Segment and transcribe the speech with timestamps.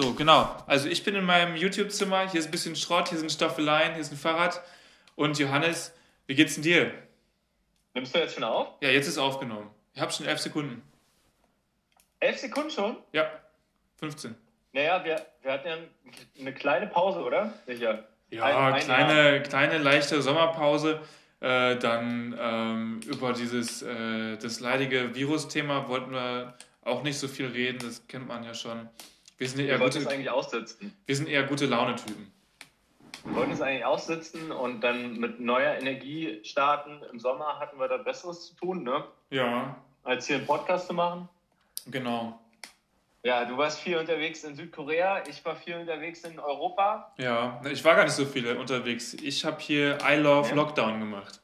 [0.00, 0.54] So, genau.
[0.68, 2.30] Also ich bin in meinem YouTube-Zimmer.
[2.30, 4.62] Hier ist ein bisschen Schrott, hier sind Staffeleien, hier ist ein Fahrrad.
[5.16, 5.92] Und Johannes,
[6.28, 6.92] wie geht's denn dir?
[7.94, 8.68] Nimmst du jetzt schon auf?
[8.80, 9.68] Ja, jetzt ist aufgenommen.
[9.94, 10.82] Ich habe schon elf Sekunden.
[12.20, 12.96] Elf Sekunden schon?
[13.12, 13.28] Ja,
[13.96, 14.36] 15.
[14.72, 15.76] Naja, wir, wir hatten ja
[16.38, 17.54] eine kleine Pause, oder?
[17.66, 18.04] Sicher.
[18.30, 19.38] Ja, ein, ein kleine, Jahr.
[19.40, 21.00] kleine, leichte Sommerpause.
[21.40, 27.46] Äh, dann ähm, über dieses äh, das leidige Virus-Thema wollten wir auch nicht so viel
[27.46, 28.88] reden, das kennt man ja schon.
[29.38, 30.92] Wir sind eher wir gute, eigentlich aussitzen.
[31.06, 32.32] Wir sind eher gute Laune-Typen.
[33.24, 37.02] Wir wollten es eigentlich aussitzen und dann mit neuer Energie starten.
[37.12, 39.04] Im Sommer hatten wir da Besseres zu tun, ne?
[39.30, 39.76] Ja.
[40.02, 41.28] Als hier einen Podcast zu machen.
[41.86, 42.40] Genau.
[43.22, 47.12] Ja, du warst viel unterwegs in Südkorea, ich war viel unterwegs in Europa.
[47.18, 49.14] Ja, ich war gar nicht so viel unterwegs.
[49.14, 50.54] Ich habe hier I Love ja.
[50.54, 51.40] Lockdown gemacht.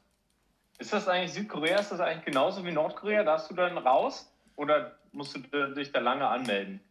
[0.79, 1.79] Ist das eigentlich Südkorea?
[1.79, 3.23] Ist das eigentlich genauso wie Nordkorea?
[3.23, 6.81] Darfst du dann raus oder musst du dich da lange anmelden?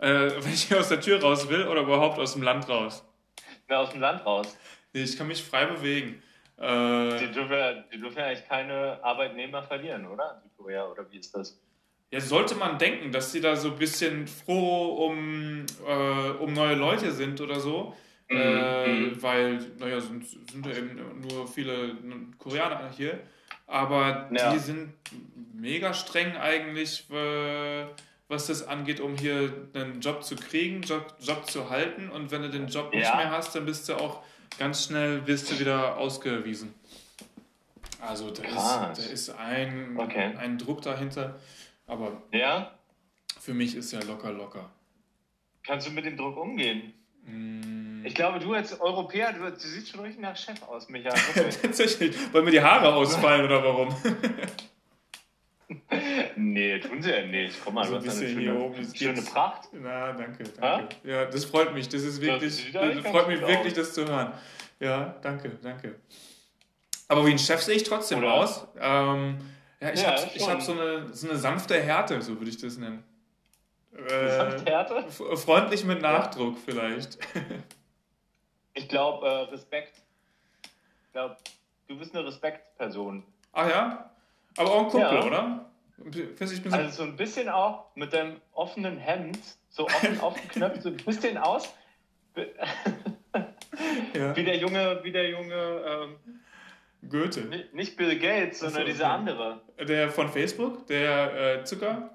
[0.00, 3.04] Äh, wenn ich aus der Tür raus will oder überhaupt aus dem Land raus?
[3.68, 4.56] Ja, aus dem Land raus.
[4.92, 6.22] Nee, ich kann mich frei bewegen.
[6.56, 10.42] Äh, die, dürfen, die dürfen eigentlich keine Arbeitnehmer verlieren, oder?
[10.42, 11.60] Südkorea, oder wie ist das?
[12.10, 16.74] Ja, sollte man denken, dass sie da so ein bisschen froh um, äh, um neue
[16.74, 17.94] Leute sind oder so.
[18.28, 18.36] Mhm.
[18.36, 19.22] Äh, mhm.
[19.22, 21.96] weil, naja, sind, sind ja eben nur viele
[22.38, 23.20] Koreaner hier.
[23.66, 24.52] Aber ja.
[24.52, 24.94] die sind
[25.54, 27.86] mega streng eigentlich, äh,
[28.30, 32.08] was das angeht, um hier einen Job zu kriegen, Job, Job zu halten.
[32.08, 34.22] Und wenn du den Job nicht mehr hast, dann bist du auch
[34.56, 36.72] ganz schnell wirst du wieder ausgewiesen.
[38.00, 40.32] Also da ist, da ist ein, okay.
[40.38, 41.40] ein Druck dahinter.
[41.86, 42.70] Aber ja?
[43.40, 44.70] für mich ist ja locker, locker.
[45.64, 46.94] Kannst du mit dem Druck umgehen?
[47.24, 48.06] Mm.
[48.06, 51.18] Ich glaube, du als Europäer, du, du siehst schon richtig nach Chef aus, Michael.
[51.62, 52.16] Tatsächlich.
[52.32, 53.88] Weil mir die Haare ausfallen oder warum?
[56.36, 57.56] nee, tun sie ja nicht.
[57.64, 59.68] Guck mal, so du hast eine schöne, oben, schöne Pracht.
[59.72, 60.62] Na, danke, danke.
[60.62, 60.88] Ha?
[61.08, 61.88] Ja, das freut mich.
[61.88, 64.32] Das ist wirklich, das, das freut mich wirklich, das zu hören.
[64.80, 65.96] Ja, danke, danke.
[67.08, 68.34] Aber wie ein Chef sehe ich trotzdem Oder?
[68.34, 68.66] aus.
[68.78, 69.38] Ähm,
[69.80, 72.76] ja, ich ja, habe hab so, eine, so eine sanfte Härte, so würde ich das
[72.78, 73.02] nennen.
[73.92, 75.04] Äh, sanfte Härte?
[75.10, 76.62] Freundlich mit Nachdruck ja.
[76.64, 77.18] vielleicht.
[78.72, 80.00] Ich glaube, äh, Respekt.
[80.62, 81.36] Ich glaube,
[81.88, 83.24] du bist eine Respektperson.
[83.52, 84.10] Ach ja?
[84.56, 85.24] Aber auch ein Kumpel, ja.
[85.24, 85.66] oder?
[86.38, 89.38] So also so ein bisschen auch mit deinem offenen Hemd,
[89.68, 91.74] so offen aufgeknöpft, so ein bisschen aus.
[94.14, 94.34] ja.
[94.34, 96.16] Wie der junge, wie der junge ähm,
[97.08, 97.42] Goethe.
[97.72, 99.60] Nicht Bill Gates, sondern so, dieser andere.
[99.78, 102.10] Der von Facebook, der äh, Zucker?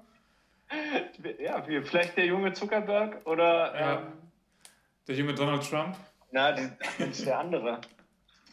[1.38, 3.74] Ja, vielleicht der junge Zuckerberg oder.
[3.78, 3.92] Ja.
[3.98, 4.12] Ähm,
[5.06, 5.96] der junge Donald Trump?
[6.32, 6.68] Na, die,
[7.24, 7.80] der andere.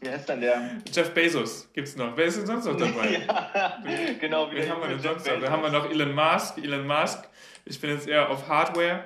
[0.03, 0.81] Wie heißt dann der?
[0.91, 2.15] Jeff Bezos gibt es noch.
[2.17, 3.25] Wer ist denn sonst noch dabei?
[3.27, 4.51] ja, genau.
[4.51, 5.39] Wie haben wir denn sonst noch?
[5.39, 6.57] Da haben wir noch Elon Musk.
[6.57, 7.29] Elon Musk.
[7.65, 9.05] Ich bin jetzt eher auf Hardware.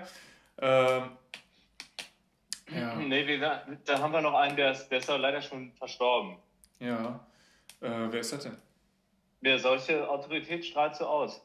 [0.59, 1.03] Ähm,
[2.75, 2.95] ja.
[2.95, 6.37] Nee, da, da haben wir noch einen, der ist, der ist leider schon verstorben.
[6.79, 7.19] Ja.
[7.81, 8.57] Äh, wer ist das denn?
[9.41, 11.41] Ja, solche Autorität strahlt so aus.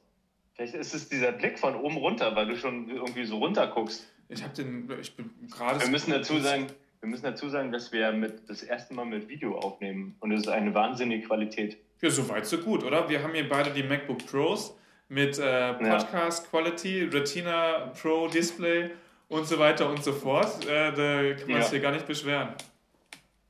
[0.54, 4.06] Vielleicht ist es dieser Blick von oben runter, weil du schon irgendwie so runter guckst.
[4.28, 5.80] Ich habe den, ich bin gerade.
[5.80, 6.68] Wir müssen dazu sagen,
[7.02, 10.42] wir müssen dazu sagen, dass wir mit, das erste Mal mit Video aufnehmen und es
[10.42, 11.76] ist eine wahnsinnige Qualität.
[12.00, 13.08] Ja, so weit, so gut, oder?
[13.08, 16.50] Wir haben hier beide die MacBook Pros mit äh, Podcast ja.
[16.50, 18.90] Quality, Retina Pro Display
[19.28, 20.64] und so weiter und so fort.
[20.64, 21.62] Äh, da kann man ja.
[21.62, 22.54] sich hier gar nicht beschweren.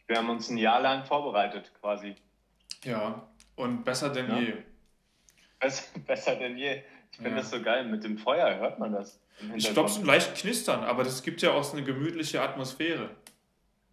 [0.07, 2.15] Wir haben uns ein Jahr lang vorbereitet, quasi.
[2.85, 4.39] Ja, und besser denn ja.
[4.39, 4.55] je.
[5.61, 6.83] Besser, besser denn je.
[7.11, 7.37] Ich finde ja.
[7.37, 7.85] das so geil.
[7.85, 9.21] Mit dem Feuer hört man das.
[9.55, 13.11] Ich glaube, so leicht knistern, aber das gibt ja auch so eine gemütliche Atmosphäre.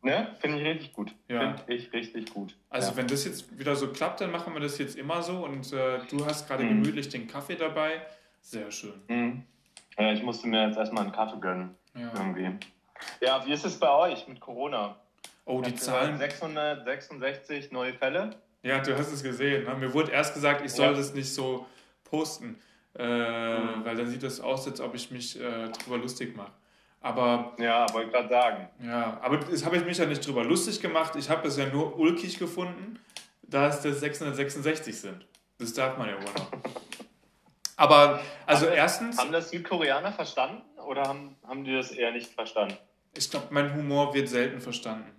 [0.02, 1.14] Ne, finde ich richtig gut.
[1.28, 1.58] Ja.
[1.58, 2.56] Finde ich richtig gut.
[2.70, 2.98] Also, ja.
[2.98, 6.00] wenn das jetzt wieder so klappt, dann machen wir das jetzt immer so und äh,
[6.10, 6.82] du hast gerade mhm.
[6.82, 8.02] gemütlich den Kaffee dabei.
[8.42, 8.94] Sehr schön.
[9.08, 9.44] Mhm.
[9.98, 11.76] Ja, ich musste mir jetzt erstmal einen Kaffee gönnen.
[11.96, 12.12] Ja.
[12.16, 12.50] Irgendwie.
[13.22, 14.96] Ja, wie ist es bei euch mit Corona?
[15.46, 16.18] Oh, die Zahlen.
[16.18, 18.30] 666 neue Fälle.
[18.62, 19.66] Ja, du hast es gesehen.
[19.66, 19.76] Ne?
[19.76, 20.94] Mir wurde erst gesagt, ich soll ja.
[20.94, 21.66] das nicht so
[22.04, 22.60] posten,
[22.96, 23.86] äh, mhm.
[23.86, 26.52] weil dann sieht es aus, als ob ich mich äh, drüber lustig mache.
[27.02, 27.54] Aber.
[27.58, 28.70] Ja, wollte gerade sagen.
[28.84, 31.16] Ja, aber das habe ich mich ja nicht drüber lustig gemacht.
[31.16, 33.00] Ich habe es ja nur ulkig gefunden,
[33.44, 35.26] dass das 666 sind.
[35.58, 36.52] Das darf man ja wohl noch.
[37.78, 39.18] Aber, also haben erstens.
[39.18, 42.78] Haben das Südkoreaner verstanden oder haben, haben die das eher nicht verstanden?
[43.16, 45.10] Ich glaube, mein Humor wird selten verstanden.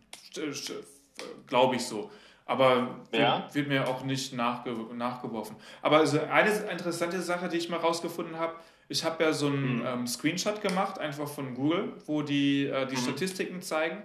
[1.47, 2.11] Glaube ich so.
[2.44, 3.44] Aber ja.
[3.44, 5.56] wird, wird, mir auch nicht nachge nachgeworfen.
[5.83, 8.55] Aber also eine interessante Sache, die ich mal rausgefunden habe,
[8.90, 9.87] ich habe ja so einen mhm.
[9.87, 13.00] ähm, Screenshot gemacht, einfach von Google, wo die äh, die mhm.
[13.00, 14.02] Statistiken zeigen.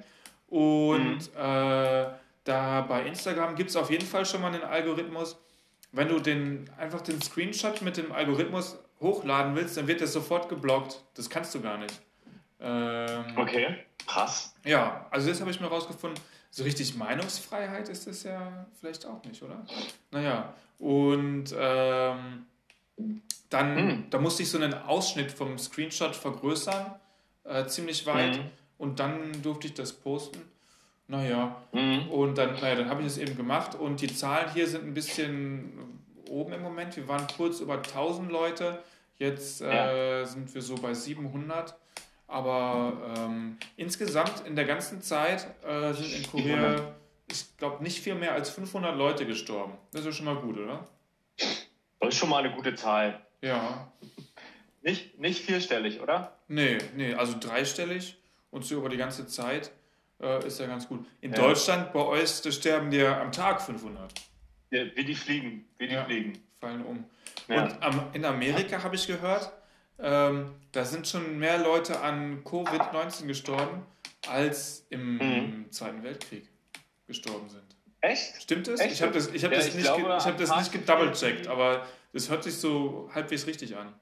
[0.47, 1.37] Und mhm.
[1.37, 2.05] äh,
[2.43, 5.37] da bei Instagram gibt es auf jeden Fall schon mal einen Algorithmus.
[5.91, 10.49] Wenn du den, einfach den Screenshot mit dem Algorithmus hochladen willst, dann wird der sofort
[10.49, 11.01] geblockt.
[11.15, 11.99] Das kannst du gar nicht.
[12.59, 14.53] Ähm, okay, krass.
[14.63, 16.21] Ja, also das habe ich mir rausgefunden.
[16.51, 19.65] So richtig Meinungsfreiheit ist das ja vielleicht auch nicht, oder?
[20.11, 22.45] Naja, und ähm,
[23.50, 24.03] dann hm.
[24.09, 26.95] da musste ich so einen Ausschnitt vom Screenshot vergrößern,
[27.44, 28.44] äh, ziemlich weit, hm.
[28.77, 30.42] und dann durfte ich das posten.
[31.07, 32.09] Naja, mhm.
[32.09, 34.95] und dann, naja, dann habe ich das eben gemacht und die Zahlen hier sind ein
[34.95, 36.95] bisschen oben im Moment.
[36.97, 38.80] Wir waren kurz über 1000 Leute,
[39.19, 40.25] jetzt äh, ja.
[40.25, 41.75] sind wir so bei 700.
[42.27, 46.95] Aber ähm, insgesamt in der ganzen Zeit äh, sind in Korea,
[47.31, 49.74] ich glaube, nicht viel mehr als 500 Leute gestorben.
[49.92, 50.86] Das ist schon mal gut, oder?
[52.00, 53.25] Das ist schon mal eine gute Zahl.
[53.42, 53.92] Ja.
[54.81, 56.38] Nicht, nicht vierstellig, oder?
[56.47, 58.18] Nee, nee, also dreistellig
[58.51, 59.71] und so über die ganze Zeit
[60.21, 61.06] äh, ist ja ganz gut.
[61.21, 61.38] In ja.
[61.38, 64.13] Deutschland, bei euch, sterben dir am Tag 500.
[64.71, 66.39] Ja, wie die fliegen, wie die ja, fliegen.
[66.59, 67.06] Fallen um.
[67.47, 69.51] Und am, in Amerika habe ich gehört,
[70.00, 73.86] ähm, da sind schon mehr Leute an Covid-19 gestorben,
[74.27, 75.71] als im mhm.
[75.71, 76.47] Zweiten Weltkrieg
[77.07, 77.75] gestorben sind.
[78.06, 78.42] Echt?
[78.42, 78.80] Stimmt das?
[78.80, 78.94] Echt?
[78.94, 81.48] Ich habe das, ich hab ja, das, ich nicht, glaube, ich hab das nicht gedoublecheckt,
[81.48, 83.94] aber das hört sich so halbwegs richtig an.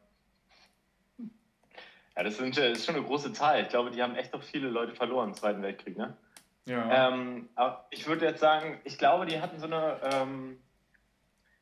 [2.16, 3.62] Ja, das, sind, das ist schon eine große Zahl.
[3.62, 6.16] Ich glaube, die haben echt noch viele Leute verloren im Zweiten Weltkrieg, ne?
[6.66, 7.10] Ja.
[7.10, 10.60] Ähm, aber ich würde jetzt sagen, ich glaube, die hatten so eine ähm,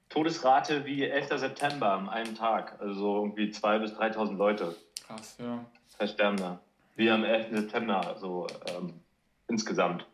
[0.09, 1.39] Todesrate wie 11.
[1.39, 2.79] September am einen Tag.
[2.81, 4.75] Also irgendwie 2.000 bis 3.000 Leute.
[5.07, 5.65] Krass, ja.
[5.97, 6.59] Versterben da.
[6.95, 7.51] Wie am 11.
[7.51, 8.99] September, so ähm,
[9.47, 10.05] insgesamt.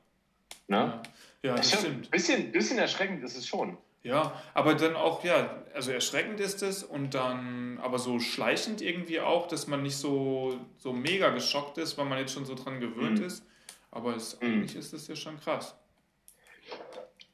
[0.68, 0.78] Ne?
[0.78, 1.02] Ja,
[1.44, 2.06] ja das, das stimmt.
[2.06, 3.78] Ein bisschen, bisschen erschreckend ist es schon.
[4.04, 9.19] Ja, aber dann auch, ja, also erschreckend ist es und dann aber so schleichend irgendwie
[9.19, 12.80] auch, dass man nicht so, so mega geschockt ist, weil man jetzt schon so dran
[12.80, 13.25] gewöhnt mhm.
[13.25, 13.44] ist.
[13.92, 14.48] Aber es, mhm.
[14.48, 15.75] eigentlich ist es ja schon krass.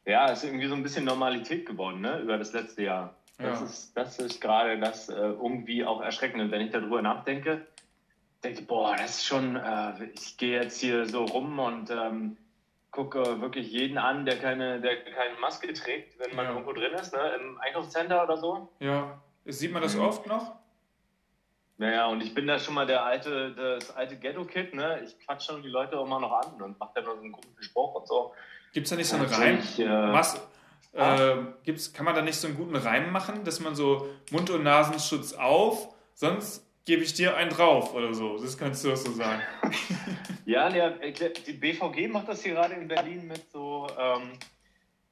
[0.05, 3.15] Ja, es ist irgendwie so ein bisschen Normalität geworden, ne, über das letzte Jahr.
[3.37, 3.65] Das ja.
[3.65, 6.41] ist, das ist gerade das äh, irgendwie auch erschreckend.
[6.41, 7.67] Und wenn ich darüber nachdenke,
[8.43, 12.37] denke ich, boah, das ist schon, äh, ich gehe jetzt hier so rum und ähm,
[12.93, 16.51] gucke wirklich jeden an, der keine, der keine Maske trägt, wenn man ja.
[16.51, 18.69] irgendwo drin ist, ne, im Einkaufscenter oder so.
[18.79, 20.03] Ja, sieht man das mhm.
[20.03, 20.55] oft noch?
[21.77, 25.01] Naja, und ich bin da schon mal der alte, das alte Ghetto-Kid, ne?
[25.03, 27.31] Ich quatsch schon die Leute auch mal noch an und mach dann noch so einen
[27.31, 28.31] guten Spruch und so.
[28.73, 29.57] Gibt es da nicht so einen Reim?
[29.57, 30.47] Ich, äh, Was,
[30.93, 34.51] äh, gibt's, kann man da nicht so einen guten Reim machen, dass man so Mund-
[34.51, 38.37] und Nasenschutz auf, sonst gebe ich dir einen drauf oder so.
[38.37, 39.41] Das kannst du auch so sagen.
[40.45, 44.33] ja, die BVG macht das hier gerade in Berlin mit so, ähm,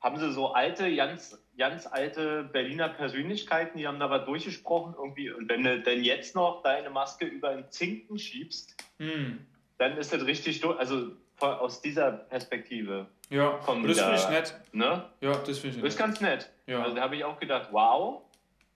[0.02, 5.32] haben sie so alte, ganz, ganz alte Berliner Persönlichkeiten, die haben da was durchgesprochen irgendwie.
[5.32, 9.46] Und wenn du denn jetzt noch deine Maske über den Zinken schiebst, hm.
[9.78, 13.08] dann ist das richtig, also aus dieser Perspektive.
[13.30, 14.56] Ja, kommen das finde ich nett.
[14.74, 15.06] Ne?
[15.22, 15.86] Ja, das finde ich nett.
[15.86, 16.52] Das ist ganz nett.
[16.68, 16.84] Ja.
[16.84, 18.24] Also da habe ich auch gedacht, wow,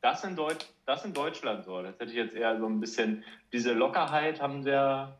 [0.05, 1.81] das in, Deutsch, das in Deutschland so.
[1.81, 5.17] Das hätte ich jetzt eher so ein bisschen, diese Lockerheit haben der,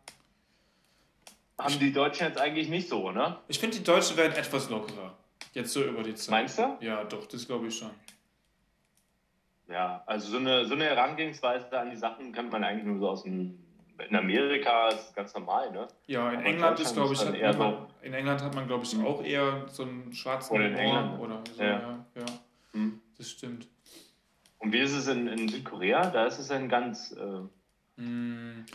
[1.58, 3.38] haben die Deutschen jetzt eigentlich nicht so, ne?
[3.48, 5.18] Ich finde, die Deutschen werden etwas lockerer.
[5.54, 6.30] Jetzt so über die Zeit.
[6.30, 6.78] Meinst du?
[6.82, 7.90] Ja, doch, das glaube ich schon.
[9.68, 13.10] Ja, also so eine, so eine Herangehensweise an die Sachen kennt man eigentlich nur so
[13.10, 13.58] aus dem
[14.10, 15.88] in Amerika ist es ganz normal, ne?
[16.08, 18.84] Ja, in Aber England ist, glaube ich, hat man, so in England hat man, glaube
[18.84, 21.20] ich, auch eher so einen schwarzen oder in England.
[21.20, 21.70] oder so, ja.
[21.70, 22.26] ja, ja.
[22.74, 23.02] Hm.
[23.18, 23.70] Das stimmt.
[24.60, 26.10] Und wie ist es in, in Südkorea?
[26.10, 27.12] Da ist es dann ganz.
[27.12, 28.66] Äh, hm.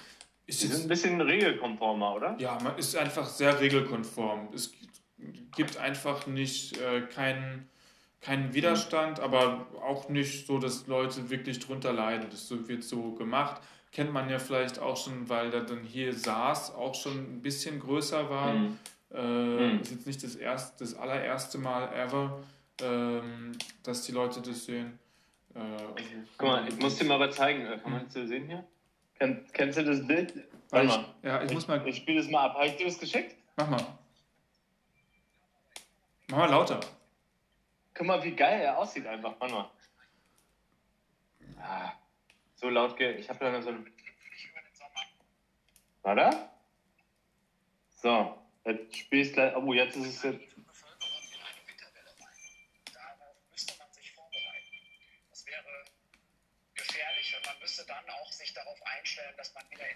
[0.46, 2.36] Ist es ein bisschen regelkonformer, oder?
[2.38, 4.48] Ja, man ist einfach sehr regelkonform.
[4.52, 4.72] Es
[5.54, 7.68] gibt einfach nicht äh, keinen
[8.20, 9.24] keinen Widerstand, mhm.
[9.24, 12.26] aber auch nicht so, dass Leute wirklich drunter leiden.
[12.30, 13.62] Das wird so gemacht
[13.92, 17.80] kennt man ja vielleicht auch schon, weil da dann hier SARS auch schon ein bisschen
[17.80, 18.54] größer war.
[18.54, 18.78] Mhm.
[19.12, 19.80] Äh, mhm.
[19.80, 22.42] Ist jetzt nicht das, erste, das allererste Mal ever,
[22.82, 23.52] ähm,
[23.82, 24.98] dass die Leute das sehen.
[25.54, 25.94] Äh, also,
[26.38, 27.66] Guck mal, ich muss dir mal was zeigen.
[27.66, 28.64] Äh, kann man das sehen hier?
[29.18, 30.34] Kenn, kennst du das Bild?
[30.70, 31.04] Warte mal.
[31.22, 31.86] Ja, ich, ich muss mal.
[31.86, 32.54] Ich spiele das mal ab.
[32.54, 33.36] Habe ich dir das geschickt?
[33.56, 33.86] Mach mal.
[36.28, 36.80] Mach mal lauter.
[37.94, 39.34] Guck mal, wie geil er aussieht einfach.
[39.38, 39.70] Warte mal.
[41.60, 41.92] Ah
[42.60, 43.16] so laut ge...
[43.16, 43.90] Ich habe da so ein...
[46.02, 46.50] Warte?
[47.96, 49.56] So, jetzt spielst gleich...
[49.56, 50.56] Oh, jetzt ist es jetzt...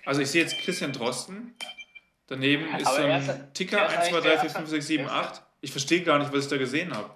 [0.04, 1.54] Also ich sehe jetzt Christian Drosten.
[2.26, 5.42] Daneben ist so ein Ticker 1, 2, 3, 4, 5, 6, 7, 8.
[5.60, 7.10] Ich verstehe gar nicht, was ich da gesehen habe.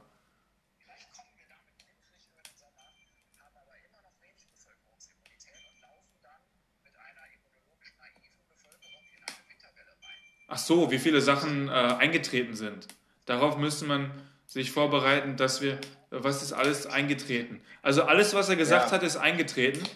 [10.51, 12.89] Ach so, wie viele Sachen äh, eingetreten sind.
[13.27, 14.11] Darauf müsste man
[14.47, 15.79] sich vorbereiten, dass wir,
[16.11, 17.61] was ist alles eingetreten?
[17.83, 18.93] Also alles, was er gesagt ja.
[18.93, 19.87] hat, ist eingetreten.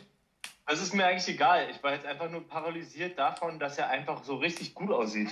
[0.67, 1.69] Das ist mir eigentlich egal.
[1.71, 5.31] Ich war jetzt einfach nur paralysiert davon, dass er einfach so richtig gut aussieht.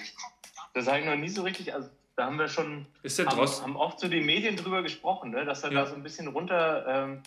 [0.75, 1.73] Das habe ich noch nie so richtig.
[1.73, 2.87] Also, da haben wir schon.
[3.03, 5.45] Ist der haben, haben oft so die Medien drüber gesprochen, ne?
[5.45, 5.83] dass er ja.
[5.83, 6.85] da so ein bisschen runter.
[6.87, 7.23] Ähm,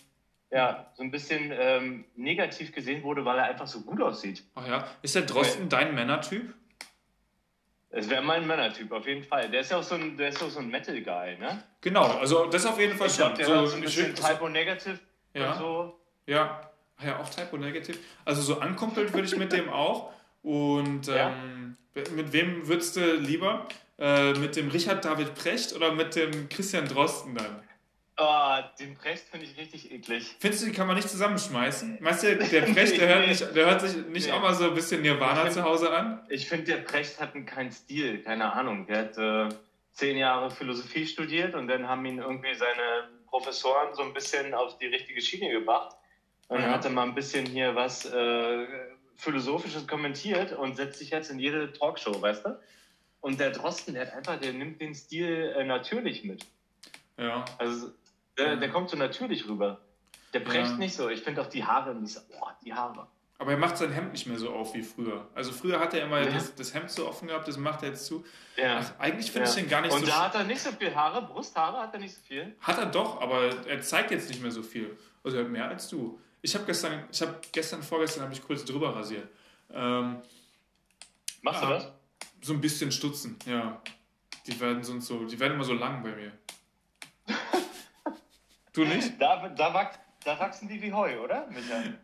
[0.51, 4.43] ja, so ein bisschen ähm, negativ gesehen wurde, weil er einfach so gut aussieht.
[4.53, 4.87] Ach ja.
[5.01, 6.53] Ist der Drosten dein Männertyp?
[7.89, 9.49] Es wäre mein Männertyp, auf jeden Fall.
[9.49, 11.63] Der ist ja auch so ein, so ein Metal-Guy, ne?
[11.81, 13.33] Genau, also das auf jeden Fall ich schon.
[13.33, 14.99] Glaub, der so, so ein bisschen Typo-Negative
[15.33, 15.51] ja.
[15.51, 15.99] und so.
[16.25, 16.61] Ja,
[17.01, 17.97] ja, auch Typo-Negative.
[18.25, 20.11] Also so ankumpelt würde ich mit dem auch.
[20.41, 22.03] Und ähm, ja?
[22.15, 23.67] mit wem würdest du lieber?
[23.99, 27.61] Äh, mit dem Richard David Precht oder mit dem Christian Drosten dann?
[28.17, 30.35] Oh, den Precht finde ich richtig eklig.
[30.39, 31.97] Findest du, die kann man nicht zusammenschmeißen?
[31.99, 34.33] Meinst du, der Precht, der hört, nicht, der hört sich nicht nee.
[34.33, 36.23] auch mal so ein bisschen Nirvana find, zu Hause an?
[36.29, 38.85] Ich finde, der Precht hat keinen Stil, keine Ahnung.
[38.85, 39.55] Der hat äh,
[39.93, 44.77] zehn Jahre Philosophie studiert und dann haben ihn irgendwie seine Professoren so ein bisschen auf
[44.77, 45.95] die richtige Schiene gebracht.
[46.47, 46.69] Und ja.
[46.69, 48.65] hat er mal ein bisschen hier was äh,
[49.15, 52.59] Philosophisches kommentiert und setzt sich jetzt in jede Talkshow, weißt du?
[53.21, 56.45] Und der Drosten, der hat einfach, der nimmt den Stil äh, natürlich mit.
[57.17, 57.45] Ja.
[57.57, 57.91] Also
[58.37, 59.79] der, der kommt so natürlich rüber.
[60.33, 60.77] Der brecht ja.
[60.77, 61.09] nicht so.
[61.09, 62.21] Ich finde auch die Haare nicht so.
[62.29, 63.07] Boah, die Haare.
[63.37, 65.27] Aber er macht sein Hemd nicht mehr so auf wie früher.
[65.35, 66.31] Also früher hat er immer ja.
[66.31, 68.23] das, das, Hemd so offen gehabt, das macht er jetzt zu.
[68.55, 68.79] Ja.
[68.79, 70.05] Ach, eigentlich finde ich den gar nicht Und so.
[70.05, 72.55] Und da hat er nicht so viel Haare, Brusthaare hat er nicht so viel.
[72.61, 74.97] Hat er doch, aber er zeigt jetzt nicht mehr so viel.
[75.23, 76.19] Also er hat mehr als du.
[76.45, 79.29] Ich habe gestern, ich habe gestern, vorgestern habe ich kurz drüber rasiert.
[79.71, 80.21] Ähm,
[81.41, 81.91] Machst du das?
[82.41, 83.81] So ein bisschen stutzen, ja.
[84.45, 86.31] Die werden sonst so, die werden immer so lang bei mir.
[88.73, 89.21] Du nicht?
[89.21, 89.91] Da, da, wach,
[90.25, 91.47] da wachsen die wie Heu, oder?
[91.47, 91.99] Michael?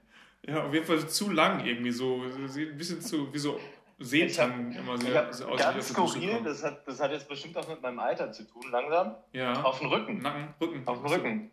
[0.45, 3.59] Ja, auf jeden Fall zu lang irgendwie, so ein bisschen zu, wie so
[3.97, 5.59] Seetang immer sehr, sehr aus.
[5.59, 9.15] Ganz skurril, das hat, das hat jetzt bestimmt auch mit meinem Alter zu tun, langsam.
[9.33, 9.63] Ja.
[9.63, 10.19] Auf den Rücken.
[10.19, 10.87] Nacken, Rücken.
[10.87, 11.51] Auf den Rücken.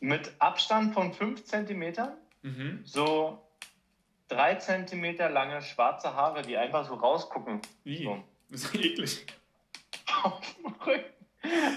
[0.00, 1.94] Mit Abstand von 5 cm,
[2.42, 2.82] mhm.
[2.84, 3.42] so
[4.28, 7.60] 3 cm lange schwarze Haare, die einfach so rausgucken.
[7.84, 8.04] Wie?
[8.04, 8.22] So.
[8.50, 9.26] Das ist eklig.
[10.22, 11.04] Auf dem Rücken.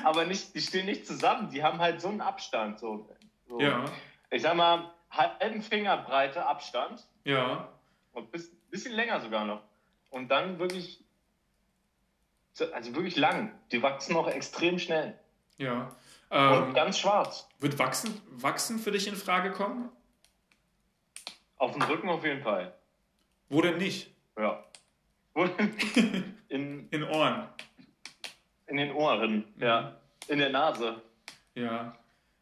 [0.04, 2.80] Aber nicht, die stehen nicht zusammen, die haben halt so einen Abstand.
[2.80, 3.08] So,
[3.48, 3.60] so.
[3.60, 3.86] Ja.
[4.30, 7.06] Ich sag mal, halben Fingerbreite Abstand.
[7.24, 7.70] Ja.
[8.14, 9.62] Und bis, bisschen länger sogar noch.
[10.10, 11.04] Und dann wirklich,
[12.74, 13.54] also wirklich lang.
[13.72, 15.18] Die wachsen auch extrem schnell.
[15.58, 15.96] Ja.
[16.32, 17.48] Ähm, Und ganz schwarz.
[17.60, 19.90] Wird wachsen, wachsen für dich in Frage kommen?
[21.58, 22.74] Auf dem Rücken auf jeden Fall.
[23.50, 24.10] Wo denn nicht?
[24.38, 24.64] Ja.
[26.48, 27.48] in, in Ohren.
[28.68, 29.46] In den Ohren, mhm.
[29.58, 29.98] ja.
[30.28, 31.02] In der Nase.
[31.54, 31.94] Ja.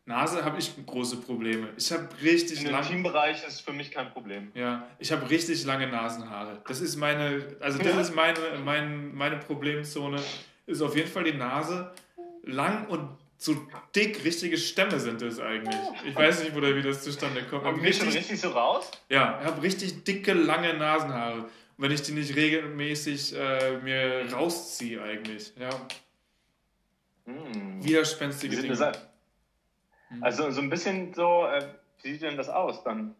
[0.05, 1.69] Nase habe ich große Probleme.
[1.77, 2.79] Ich habe richtig lange.
[2.79, 4.51] Im Teambereich ist für mich kein Problem.
[4.55, 6.61] Ja, ich habe richtig lange Nasenhaare.
[6.67, 8.01] Das ist meine, also das ja.
[8.01, 10.19] ist meine, mein, meine Problemzone.
[10.65, 11.91] Ist auf jeden Fall die Nase
[12.43, 13.09] lang und
[13.41, 13.55] so
[13.95, 15.79] dick, richtige Stämme sind es eigentlich.
[16.05, 17.63] Ich weiß nicht, oder wie das zustande kommt.
[17.63, 18.91] Kommt richtig, schon richtig so raus?
[19.07, 21.49] Ja, ich habe richtig dicke, lange Nasenhaare.
[21.77, 25.53] wenn ich die nicht regelmäßig äh, mir rausziehe eigentlich.
[25.57, 25.69] Ja.
[27.25, 27.81] Hm.
[27.81, 28.91] Widerspenstige Dinge.
[30.09, 30.21] Hm.
[30.21, 31.65] Also so ein bisschen so, äh,
[32.03, 33.15] wie sieht denn das aus dann,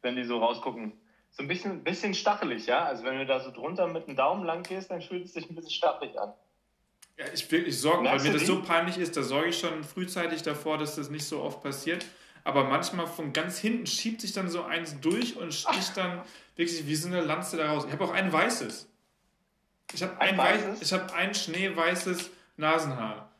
[0.00, 0.92] wenn die so rausgucken?
[1.32, 2.86] So ein bisschen, bisschen stachelig, ja?
[2.86, 5.50] Also wenn du da so drunter mit dem Daumen lang gehst, dann fühlt es sich
[5.50, 6.32] ein bisschen stachelig an.
[7.18, 10.42] Ja, ich, ich sorge, weil mir das so peinlich ist, da sorge ich schon frühzeitig
[10.42, 12.04] davor, dass das nicht so oft passiert.
[12.44, 16.22] Aber manchmal von ganz hinten schiebt sich dann so eins durch und sticht dann
[16.56, 17.84] wirklich wie so eine Lanze da raus.
[17.86, 18.88] Ich habe auch ein weißes.
[19.92, 23.30] Ich habe ein, ein, weiß, ich hab ein schneeweißes Nasenhaar.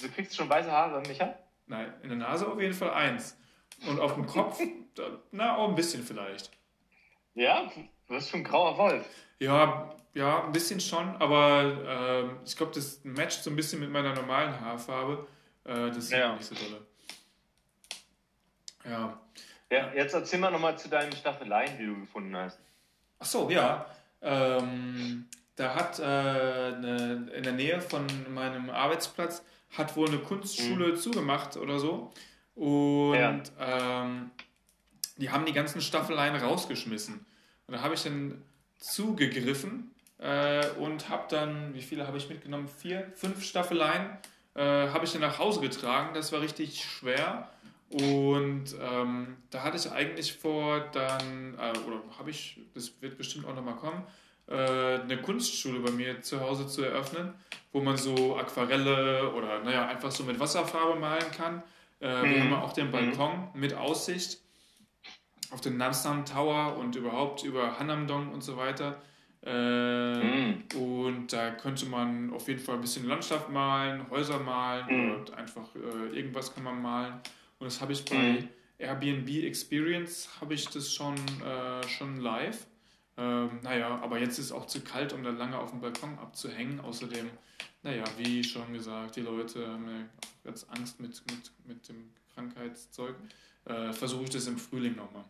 [0.00, 1.34] Du kriegst schon weiße Haare, Micha?
[1.66, 3.36] Nein, in der Nase auf jeden Fall eins.
[3.86, 4.60] Und auf dem Kopf,
[5.30, 6.50] na, auch ein bisschen vielleicht.
[7.34, 7.70] Ja,
[8.06, 9.06] du bist schon ein grauer Wolf.
[9.38, 13.90] Ja, ja, ein bisschen schon, aber äh, ich glaube, das matcht so ein bisschen mit
[13.90, 15.26] meiner normalen Haarfarbe.
[15.64, 16.34] Äh, das ist ja.
[16.34, 16.86] nicht so dolle.
[18.84, 19.18] Ja.
[19.70, 19.92] ja.
[19.94, 22.58] Jetzt erzähl mal nochmal zu deinen Staffeleien, die du gefunden hast.
[23.18, 23.86] Ach so, ja.
[24.20, 30.96] Ähm, da hat äh, in der Nähe von meinem Arbeitsplatz hat wohl eine Kunstschule mhm.
[30.96, 32.12] zugemacht oder so.
[32.54, 33.40] Und ja.
[33.58, 34.30] ähm,
[35.16, 37.24] die haben die ganzen Staffeleien rausgeschmissen.
[37.66, 38.42] Und da habe ich dann
[38.76, 39.91] zugegriffen
[40.22, 42.68] äh, und habe dann, wie viele habe ich mitgenommen?
[42.68, 44.18] Vier, fünf Staffeleien
[44.54, 46.14] äh, habe ich dann nach Hause getragen.
[46.14, 47.48] Das war richtig schwer.
[47.90, 53.46] Und ähm, da hatte ich eigentlich vor, dann, äh, oder habe ich, das wird bestimmt
[53.46, 54.02] auch nochmal kommen,
[54.46, 57.34] äh, eine Kunstschule bei mir zu Hause zu eröffnen,
[57.72, 61.62] wo man so Aquarelle oder naja, einfach so mit Wasserfarbe malen kann.
[62.00, 62.30] Äh, mhm.
[62.30, 62.92] Wir haben auch den mhm.
[62.92, 63.60] Balkon mhm.
[63.60, 64.40] mit Aussicht
[65.50, 69.02] auf den Namsan Tower und überhaupt über Hanamdong und so weiter.
[69.44, 70.64] Mhm.
[70.76, 75.14] Und da könnte man auf jeden Fall ein bisschen Landschaft malen, Häuser malen mhm.
[75.14, 77.14] und einfach äh, irgendwas kann man malen.
[77.58, 78.48] Und das habe ich bei mhm.
[78.78, 82.66] Airbnb Experience habe ich das schon, äh, schon live.
[83.16, 86.18] Ähm, naja, aber jetzt ist es auch zu kalt, um da lange auf dem Balkon
[86.18, 86.80] abzuhängen.
[86.80, 87.28] Außerdem,
[87.82, 93.14] naja, wie schon gesagt, die Leute haben ja jetzt Angst mit, mit, mit dem Krankheitszeug.
[93.64, 95.24] Äh, Versuche ich das im Frühling nochmal.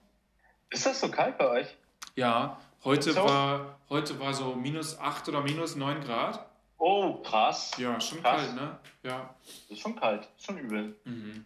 [0.70, 1.76] Ist das so kalt bei euch?
[2.14, 6.46] Ja, heute, war, heute war so minus 8 oder minus 9 Grad.
[6.78, 7.72] Oh, krass.
[7.78, 8.42] Ja, schon krass.
[8.42, 8.78] kalt, ne?
[9.02, 9.34] Ja.
[9.44, 10.96] Das ist schon kalt, schon übel.
[11.04, 11.44] Mhm.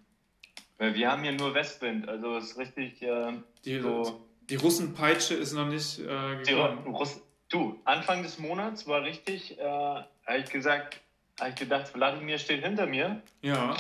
[0.79, 3.33] Wir haben hier nur Westwind, also es ist richtig äh,
[3.65, 4.21] die, so.
[4.49, 6.95] Die Russenpeitsche ist noch nicht äh, gekommen.
[6.95, 11.01] Russ du, Anfang des Monats war richtig, äh, habe ich gesagt,
[11.41, 13.23] habe ich gedacht, Wladimir steht hinter mir.
[13.43, 13.77] Ja.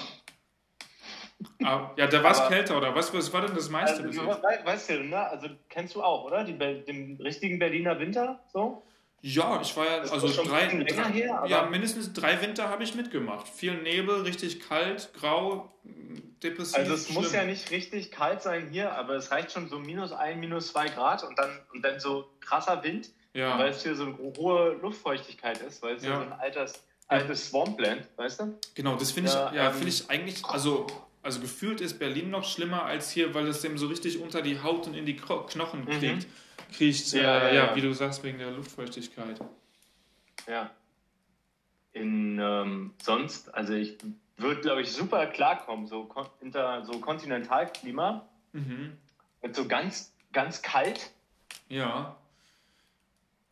[1.62, 2.94] Ah, ja, da war es kälter, oder?
[2.94, 4.02] Was, was war denn das meiste?
[4.02, 5.28] Also, du, weißt du, ne?
[5.28, 6.44] Also kennst du auch, oder?
[6.44, 8.82] Die, den richtigen Berliner Winter, so?
[9.22, 12.94] Ja, ich war ja, das also drei, drei her, ja, mindestens drei Winter habe ich
[12.94, 13.48] mitgemacht.
[13.48, 15.74] Viel Nebel, richtig kalt, grau,
[16.42, 16.76] depressiv.
[16.76, 17.22] Also es schlimm.
[17.22, 20.68] muss ja nicht richtig kalt sein hier, aber es reicht schon so minus ein, minus
[20.68, 23.58] zwei Grad und dann, und dann so krasser Wind, ja.
[23.58, 26.86] weil es hier so eine hohe Luftfeuchtigkeit ist, weil es ja, ja so ein altes,
[27.08, 28.60] altes Swampland, weißt du?
[28.74, 30.86] Genau, das finde ich, ja, ja ähm, finde ich eigentlich, also
[31.26, 34.62] also gefühlt ist Berlin noch schlimmer als hier, weil es dem so richtig unter die
[34.62, 36.24] Haut und in die Knochen kriegt.
[36.24, 39.40] Mhm kriecht, ja, äh, ja, ja, wie du sagst, wegen der Luftfeuchtigkeit.
[40.46, 40.70] Ja.
[41.92, 43.96] In, ähm, sonst, also ich
[44.36, 46.08] würde, glaube ich, super klarkommen, so,
[46.40, 48.28] inter, so Kontinentalklima.
[48.52, 48.96] Mhm.
[49.42, 51.10] Mit so ganz, ganz kalt.
[51.68, 52.16] Ja.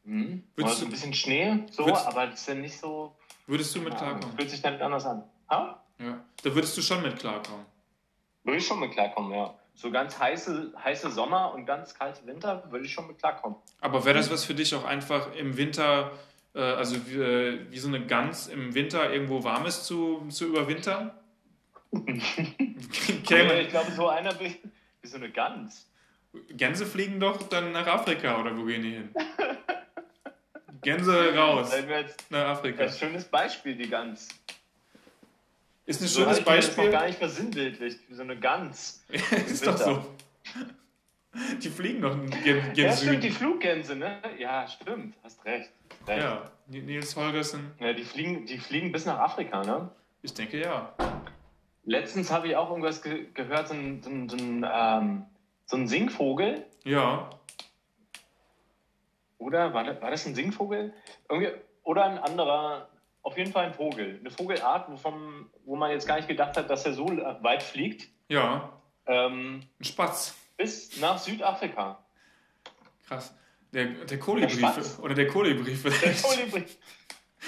[0.05, 0.45] Mhm.
[0.57, 3.17] Würdest so ein bisschen Schnee, so, würdest, aber das ist ja nicht so.
[3.47, 4.37] Würdest du mit klarkommen?
[4.37, 5.25] Fühlt sich dann anders an.
[5.49, 5.84] Ha?
[5.99, 6.25] Ja.
[6.43, 7.67] Da würdest du schon mit klarkommen.
[8.43, 12.71] Würde ich schon mit klarkommen, ja so ganz heiße, heiße Sommer und ganz kalte Winter
[12.71, 13.59] würde ich schon mit klarkommen.
[13.81, 16.13] Aber wäre das was für dich auch einfach im Winter,
[16.55, 21.11] äh, also wie, äh, wie, so eine Gans im Winter irgendwo Warmes zu, zu überwintern?
[21.93, 24.57] okay, ich glaube, so einer wie,
[25.01, 25.89] wie so eine Gans.
[26.51, 29.15] Gänse fliegen doch dann nach Afrika oder wo gehen die hin?
[30.83, 31.73] Gänse raus
[32.31, 32.83] nach Afrika.
[32.83, 34.29] Ein schönes Beispiel, die Gans.
[35.87, 36.85] Ist ein so schönes ich Beispiel.
[36.85, 39.05] Das gar nicht versinnbildlicht, wie so eine Gans.
[39.49, 40.05] ist doch so.
[41.63, 44.23] Die fliegen noch gen, gen Ja, stimmt, die Fluggänse, ne?
[44.39, 45.71] Ja, stimmt, hast recht.
[46.07, 46.23] recht.
[46.23, 47.73] Ja, Nils Holgersen.
[47.81, 49.91] Ja, die fliegen, die fliegen bis nach Afrika, ne?
[50.23, 50.95] Ich denke ja.
[51.85, 55.27] Letztens habe ich auch irgendwas ge gehört, so ein, so, ein, so, ein, ähm,
[55.67, 56.65] so ein Singvogel.
[56.85, 57.29] Ja.
[59.39, 60.95] Oder war das, war das ein Singvogel?
[61.29, 61.51] Irgendwie,
[61.83, 62.89] oder ein anderer
[63.25, 64.19] auf jeden Fall ein Vogel.
[64.21, 68.09] Eine Vogelart, wovon, wo man jetzt gar nicht gedacht hat, dass er so weit fliegt.
[68.29, 68.71] Ja.
[69.07, 70.37] Ähm, ein Spatz.
[70.57, 71.99] Bis nach Südafrika.
[73.09, 73.35] Krass.
[73.73, 74.57] Der, der Kolibri.
[74.57, 76.05] Der oder der Kolibri vielleicht.
[76.05, 76.65] Der Kolibri.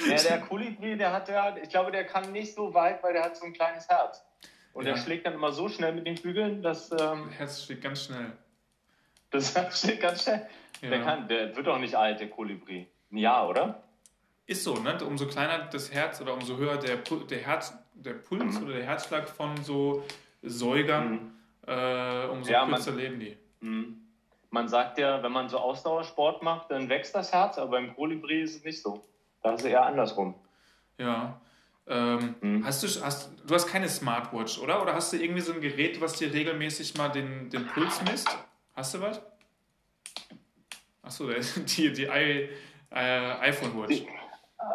[0.07, 3.23] Ja, der Kolibri, der hat ja, ich glaube, der kann nicht so weit, weil der
[3.23, 4.23] hat so ein kleines Herz.
[4.75, 4.93] Und ja.
[4.93, 6.91] der schlägt dann immer so schnell mit den Flügeln, dass.
[6.91, 8.33] Ähm, das Herz schlägt ganz schnell.
[9.31, 10.47] Das Herz schlägt ganz schnell.
[10.83, 10.91] Ja.
[10.91, 12.87] Der, kann, der wird auch nicht alt, der Kolibri.
[13.11, 13.83] Ein Jahr, oder?
[14.47, 14.97] Ist so, ne?
[15.05, 18.65] Umso kleiner das Herz oder umso höher der, der, Herz, der Puls mhm.
[18.65, 20.05] oder der Herzschlag von so
[20.43, 21.33] Säugern, mhm.
[21.67, 23.37] äh, umso ja, kürzer man, leben die.
[23.61, 24.01] Mhm.
[24.51, 28.43] Man sagt ja, wenn man so Ausdauersport macht, dann wächst das Herz, aber beim Kolibri
[28.43, 29.05] ist es nicht so.
[29.43, 30.37] Da ist es eher andersrum.
[30.99, 31.41] Ja.
[31.89, 32.65] Ähm, mhm.
[32.65, 34.81] hast du, hast, du hast keine Smartwatch, oder?
[34.81, 38.29] Oder hast du irgendwie so ein Gerät, was dir regelmäßig mal den, den Puls misst?
[38.75, 39.21] Hast du was?
[41.03, 41.29] Achso,
[41.77, 42.49] die, die äh,
[42.91, 43.89] iPhone Watch.
[43.89, 44.09] Die,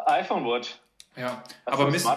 [0.05, 0.79] iPhone Watch.
[1.15, 2.07] Ja, Hast aber Mist,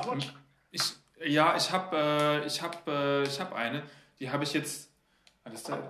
[0.71, 0.83] ich,
[1.25, 3.83] ja, ich habe äh, ich hab, äh, ich hab eine,
[4.19, 4.91] die habe ich jetzt,
[5.45, 5.81] da, äh,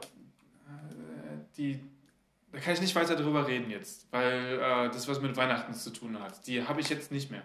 [1.56, 1.80] die,
[2.52, 5.90] da kann ich nicht weiter drüber reden jetzt, weil äh, das was mit Weihnachten zu
[5.90, 6.46] tun hat.
[6.46, 7.42] Die habe ich jetzt nicht mehr.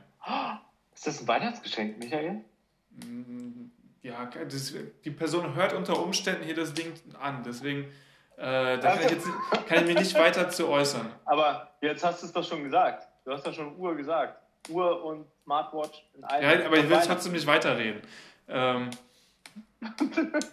[0.94, 2.44] Ist das ein Weihnachtsgeschenk, Michael?
[2.92, 3.72] Mm,
[4.02, 4.74] ja, das,
[5.04, 7.92] die Person hört unter Umständen hier das Ding an, deswegen
[8.40, 9.28] äh, da kann ich, jetzt,
[9.68, 11.12] kann ich mich nicht weiter zu äußern.
[11.26, 13.09] Aber jetzt hast du es doch schon gesagt.
[13.30, 14.42] Du hast ja schon Uhr gesagt.
[14.70, 16.62] Uhr und Smartwatch in einem.
[16.62, 18.02] Ja, aber ich will trotzdem nicht weiterreden.
[18.48, 18.90] Ähm,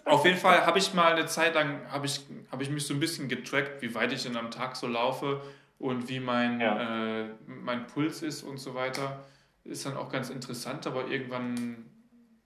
[0.05, 2.21] auf jeden Fall habe ich mal eine Zeit lang, habe ich,
[2.53, 5.41] hab ich mich so ein bisschen getrackt, wie weit ich denn am Tag so laufe
[5.79, 7.23] und wie mein, ja.
[7.23, 9.25] äh, mein Puls ist und so weiter.
[9.65, 11.87] Ist dann auch ganz interessant, aber irgendwann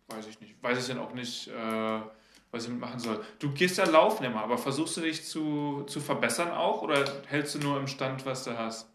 [0.07, 2.01] weiß ich nicht, weiß ich dann auch nicht, äh,
[2.53, 3.21] was ich machen soll.
[3.40, 7.57] Du gehst ja laufen immer, aber versuchst du dich zu, zu verbessern auch oder hältst
[7.57, 8.87] du nur im Stand, was du hast?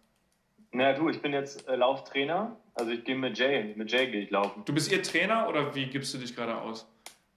[0.75, 2.57] Na du, ich bin jetzt äh, Lauftrainer.
[2.73, 4.63] Also ich gehe mit Jay, mit Jay gehe ich laufen.
[4.65, 6.85] Du bist ihr Trainer oder wie gibst du dich gerade aus?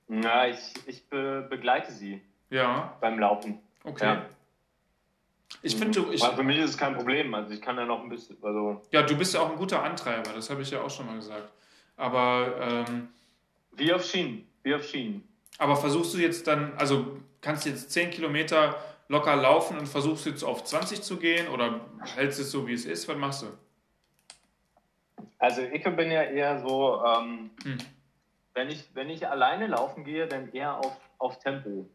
[0.09, 2.21] Na, ich, ich be begleite sie.
[2.51, 2.97] Ja.
[3.01, 3.61] Beim Laufen.
[3.85, 4.05] Okay.
[4.05, 4.27] Ja.
[5.63, 6.11] Ich finde, du.
[6.11, 7.33] Ich, für mich ist es kein Problem.
[7.33, 8.37] Also ich kann da noch ein bisschen.
[8.43, 11.07] Also ja, du bist ja auch ein guter Antreiber, das habe ich ja auch schon
[11.07, 11.53] mal gesagt.
[11.97, 12.87] Aber.
[12.89, 13.09] Ähm,
[13.73, 14.49] wie auf Schienen.
[14.65, 15.23] Wie auf Schienen.
[15.59, 18.77] Aber versuchst du jetzt dann, also kannst du jetzt 10 Kilometer
[19.09, 21.81] locker laufen und versuchst jetzt auf 20 zu gehen oder
[22.15, 23.09] hältst es so, wie es ist?
[23.09, 23.47] Was machst du?
[25.39, 27.79] Also ich bin ja eher so, ähm, hm.
[28.55, 31.89] wenn, ich, wenn ich alleine laufen gehe, dann eher auf, auf Tempo.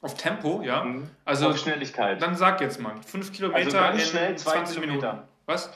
[0.00, 0.84] Auf Tempo, ja?
[0.84, 1.08] Mhm.
[1.24, 2.20] Also, auf Schnelligkeit.
[2.20, 5.12] Dann sag jetzt mal, 5 Kilometer also in schnell 20 Kilometer.
[5.12, 5.28] Minuten.
[5.46, 5.72] Was?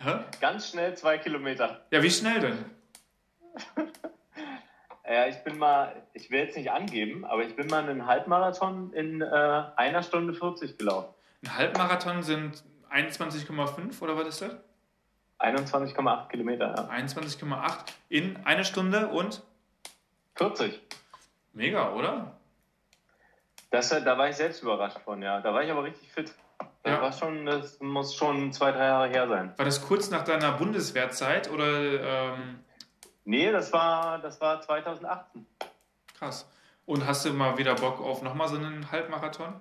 [0.00, 0.24] Hä?
[0.40, 1.86] Ganz schnell 2 Kilometer.
[1.92, 2.64] Ja, wie schnell denn?
[5.10, 8.92] Ja, ich bin mal, ich will jetzt nicht angeben, aber ich bin mal einen Halbmarathon
[8.92, 11.14] in äh, einer Stunde 40 gelaufen.
[11.44, 14.56] Ein Halbmarathon sind 21,5 oder was ist das?
[15.38, 16.90] 21,8 Kilometer, ja.
[16.90, 19.42] 21,8 in einer Stunde und?
[20.34, 20.78] 40.
[21.54, 22.32] Mega, oder?
[23.70, 25.40] Das, äh, da war ich selbst überrascht von, ja.
[25.40, 26.34] Da war ich aber richtig fit.
[26.82, 27.00] Das, ja.
[27.00, 29.54] war schon, das muss schon zwei, drei Jahre her sein.
[29.56, 32.60] War das kurz nach deiner Bundeswehrzeit oder ähm,
[33.28, 35.44] Nee, das war, das war 2018.
[36.18, 36.50] Krass.
[36.86, 39.60] Und hast du mal wieder Bock auf nochmal so einen Halbmarathon?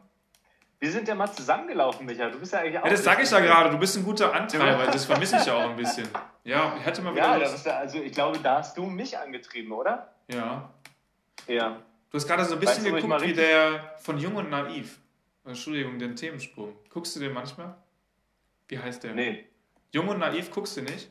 [0.80, 2.30] Wir sind ja mal zusammengelaufen, Micha.
[2.30, 2.86] Du bist ja eigentlich auch.
[2.86, 3.72] Ja, das sage ich ja gerade.
[3.72, 4.86] Du bist ein guter Antreiber.
[4.86, 6.08] Das vermisse ich ja auch ein bisschen.
[6.46, 7.40] Ja, ich hätte mal wieder.
[7.40, 7.56] Ja.
[7.66, 10.14] Ja, also ich glaube, da hast du mich angetrieben, oder?
[10.30, 10.74] Ja.
[11.48, 11.82] Ja.
[12.10, 14.98] Du hast gerade so ein bisschen weißt geguckt wie der von Jung und Naiv.
[15.44, 16.74] Entschuldigung, den Themensprung.
[16.90, 17.76] Guckst du den manchmal?
[18.70, 19.14] Wie heißt der?
[19.14, 19.46] Nee.
[19.92, 21.10] Jung und Naiv guckst du nicht?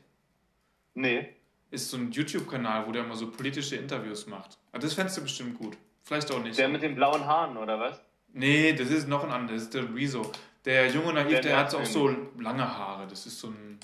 [0.95, 1.36] Nee
[1.77, 4.59] ist so ein YouTube-Kanal, wo der immer so politische Interviews macht.
[4.73, 5.77] Aber ah, das fändest du bestimmt gut.
[6.03, 6.59] Vielleicht auch nicht.
[6.59, 8.01] Der mit den blauen Haaren, oder was?
[8.33, 10.31] Nee, das ist noch ein anderes, der Rezo.
[10.65, 13.07] Der Junge Naiv, der, der hat auch so lange Haare.
[13.07, 13.79] Das ist so ein.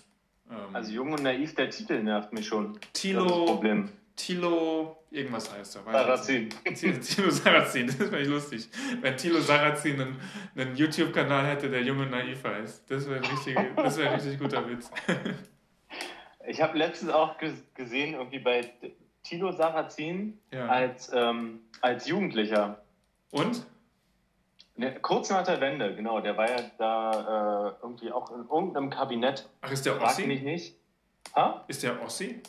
[0.51, 2.79] Ähm, also Jung und Naiv, der Titel nervt mich schon.
[2.93, 3.23] Tilo.
[3.23, 3.89] Das, das Problem.
[4.17, 5.85] Tilo, irgendwas heißt er.
[5.91, 6.49] Sarrazin.
[6.75, 8.69] Tilo Sarrazin, das wäre lustig.
[9.01, 10.21] Wenn Tilo Sarrazin einen,
[10.55, 12.91] einen YouTube-Kanal hätte, der Junge Naiv heißt.
[12.91, 14.91] Das wäre ein, richtig, wär ein richtig guter Witz.
[16.47, 17.37] Ich habe letztens auch
[17.75, 18.73] gesehen, irgendwie bei
[19.23, 20.67] Tilo Sarrazin ja.
[20.67, 22.83] als, ähm, als Jugendlicher.
[23.31, 23.67] Und?
[24.75, 26.21] Ne, kurz nach der Wende, genau.
[26.21, 29.49] Der war ja da äh, irgendwie auch in irgendeinem Kabinett.
[29.61, 30.23] Ach, ist der Ossi?
[30.23, 30.77] Frag mich nicht.
[31.37, 31.65] Ha?
[31.69, 32.43] Ist der Ossi?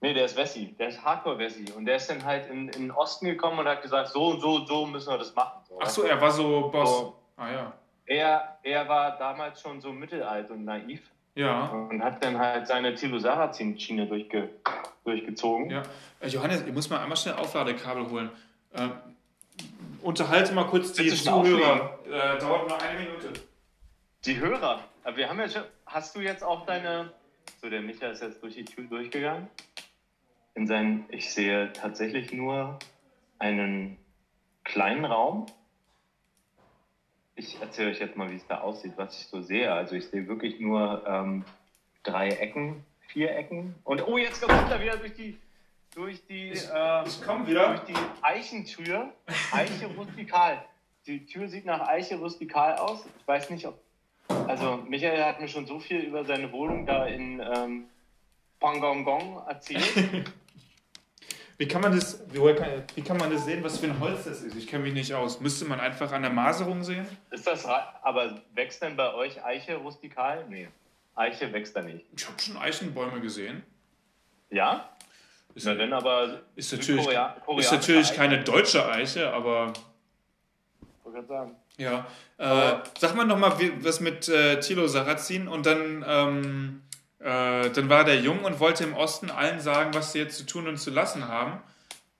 [0.00, 0.74] Nee, der ist Wessi.
[0.78, 1.72] Der ist Hardcore-Wessi.
[1.76, 4.40] Und der ist dann halt in, in den Osten gekommen und hat gesagt, so und
[4.40, 5.60] so und so müssen wir das machen.
[5.68, 6.98] So, Ach so, er war so Boss.
[6.98, 7.72] So, ah ja.
[8.04, 11.10] Er, er war damals schon so mittelalt und naiv.
[11.36, 11.66] Ja.
[11.66, 14.48] Und hat dann halt seine Tilo Sarrazin-Schiene durchge
[15.04, 15.70] durchgezogen.
[15.70, 15.82] Ja.
[16.18, 18.30] Äh, Johannes, ich muss mal einmal schnell Aufladekabel holen.
[18.74, 18.92] Ähm,
[20.02, 21.98] unterhalte mal kurz die Zuhörer.
[22.06, 23.32] Äh, dauert nur eine Minute.
[24.24, 24.82] Die Hörer.
[25.04, 25.62] Aber wir haben ja schon.
[25.84, 27.12] Hast du jetzt auch deine.
[27.60, 29.48] So, der Micha ist jetzt durch die Tür durchgegangen.
[30.54, 31.04] In seinen.
[31.10, 32.78] Ich sehe tatsächlich nur
[33.38, 33.98] einen
[34.64, 35.46] kleinen Raum
[37.36, 39.72] ich erzähle euch jetzt mal, wie es da aussieht, was ich so sehe.
[39.72, 41.44] Also ich sehe wirklich nur ähm,
[42.02, 43.74] drei Ecken, vier Ecken.
[43.84, 45.38] Und oh, jetzt kommt er wieder durch die
[45.94, 49.12] durch die, ich, äh, ich durch die Eichentür.
[49.50, 50.62] Eiche rustikal.
[51.06, 53.06] Die Tür sieht nach Eiche rustikal aus.
[53.18, 53.80] Ich weiß nicht, ob.
[54.28, 57.84] Also Michael hat mir schon so viel über seine Wohnung da in ähm,
[58.60, 60.32] Pangongong erzählt.
[61.58, 64.56] Wie kann man das, wie kann man das sehen, was für ein Holz das ist?
[64.56, 65.40] Ich kenne mich nicht aus.
[65.40, 67.06] Müsste man einfach an der Maserung sehen?
[67.30, 70.44] Ist das, aber wächst denn bei euch Eiche rustikal?
[70.48, 70.68] Nee,
[71.14, 72.04] Eiche wächst da nicht.
[72.14, 73.62] Ich habe schon Eichenbäume gesehen.
[74.50, 74.90] Ja?
[75.54, 79.72] Ist, Na denn aber ist natürlich, ist natürlich keine deutsche Eiche, aber.
[80.82, 81.56] Ich wollte sagen.
[81.78, 82.06] Ja.
[82.36, 86.04] Äh, sag mal nochmal was mit äh, Thilo Sarrazin und dann.
[86.06, 86.82] Ähm,
[87.18, 90.46] äh, dann war der jung und wollte im Osten allen sagen, was sie jetzt zu
[90.46, 91.62] tun und zu lassen haben.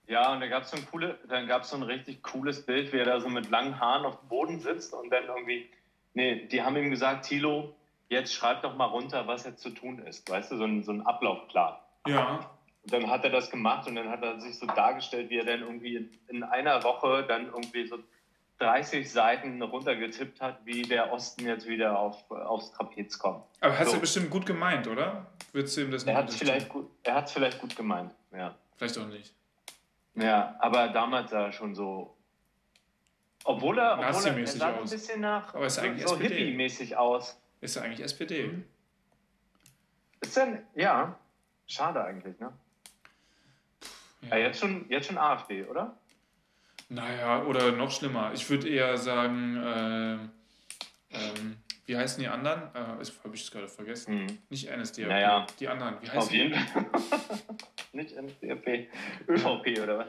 [0.09, 3.21] Ja, und da gab es so ein so ein richtig cooles Bild, wie er da
[3.21, 5.69] so mit langen Haaren auf dem Boden sitzt und dann irgendwie,
[6.15, 7.75] nee, die haben ihm gesagt, Thilo,
[8.09, 10.31] jetzt schreib doch mal runter, was jetzt zu tun ist.
[10.31, 11.75] Weißt du, so ein, so ein Ablaufplan.
[12.07, 12.49] Ja.
[12.85, 15.45] Und dann hat er das gemacht und dann hat er sich so dargestellt, wie er
[15.45, 17.99] dann irgendwie in einer Woche dann irgendwie so
[18.59, 23.45] 30 Seiten runtergetippt hat, wie der Osten jetzt wieder auf, aufs Trapez kommt.
[23.61, 23.95] Aber hast so.
[23.95, 25.27] du bestimmt gut gemeint, oder?
[25.53, 28.13] Würdest du ihm das nicht er hat vielleicht gut, Er hat es vielleicht gut gemeint,
[28.33, 28.55] ja.
[28.77, 29.35] Vielleicht auch nicht.
[30.15, 32.17] Ja, aber damals sah er schon so.
[33.45, 34.91] Obwohl er, obwohl er, er sah aus.
[34.91, 37.41] ein bisschen nach aber ist eigentlich so hippie-mäßig aus.
[37.61, 38.47] Ist er eigentlich SPD?
[38.47, 38.65] Mhm.
[40.21, 41.19] Ist denn, ja,
[41.67, 42.53] schade eigentlich, ne?
[44.23, 44.29] Ja.
[44.31, 44.37] ja.
[44.39, 45.97] jetzt, schon, jetzt schon AfD, oder?
[46.89, 48.33] Naja, oder noch schlimmer.
[48.35, 50.13] Ich würde eher sagen, äh,
[51.11, 52.63] ähm, wie heißen die anderen?
[52.75, 54.23] Äh, Habe ich es gerade vergessen.
[54.23, 54.39] Mhm.
[54.51, 55.09] Nicht NSDAP.
[55.09, 55.47] Naja.
[55.59, 55.97] Die anderen.
[56.01, 56.87] Wie heißen Auf jeden Fall.
[57.93, 58.89] nicht NSDAP.
[59.29, 60.07] ÖVP oder was?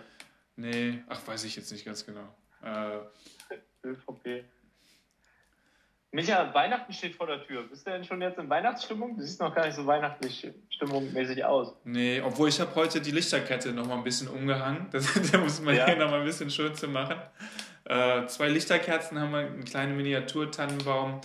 [0.55, 2.27] Nee, ach, weiß ich jetzt nicht ganz genau.
[2.63, 2.99] Äh,
[3.87, 4.43] ÖVP.
[6.11, 7.63] Micha, Weihnachten steht vor der Tür.
[7.63, 9.17] Bist du denn schon jetzt in Weihnachtsstimmung?
[9.17, 11.75] Du siehst noch gar nicht so weihnachtlich stimmungsmäßig aus.
[11.83, 14.87] Nee, obwohl ich habe heute die Lichterkette noch mal ein bisschen umgehangen.
[14.91, 15.85] Das, da muss man ja.
[15.85, 17.17] hier noch mal ein bisschen schön zu machen.
[17.83, 21.19] Äh, zwei Lichterkerzen haben wir, einen kleinen Miniatur-Tannenbaum.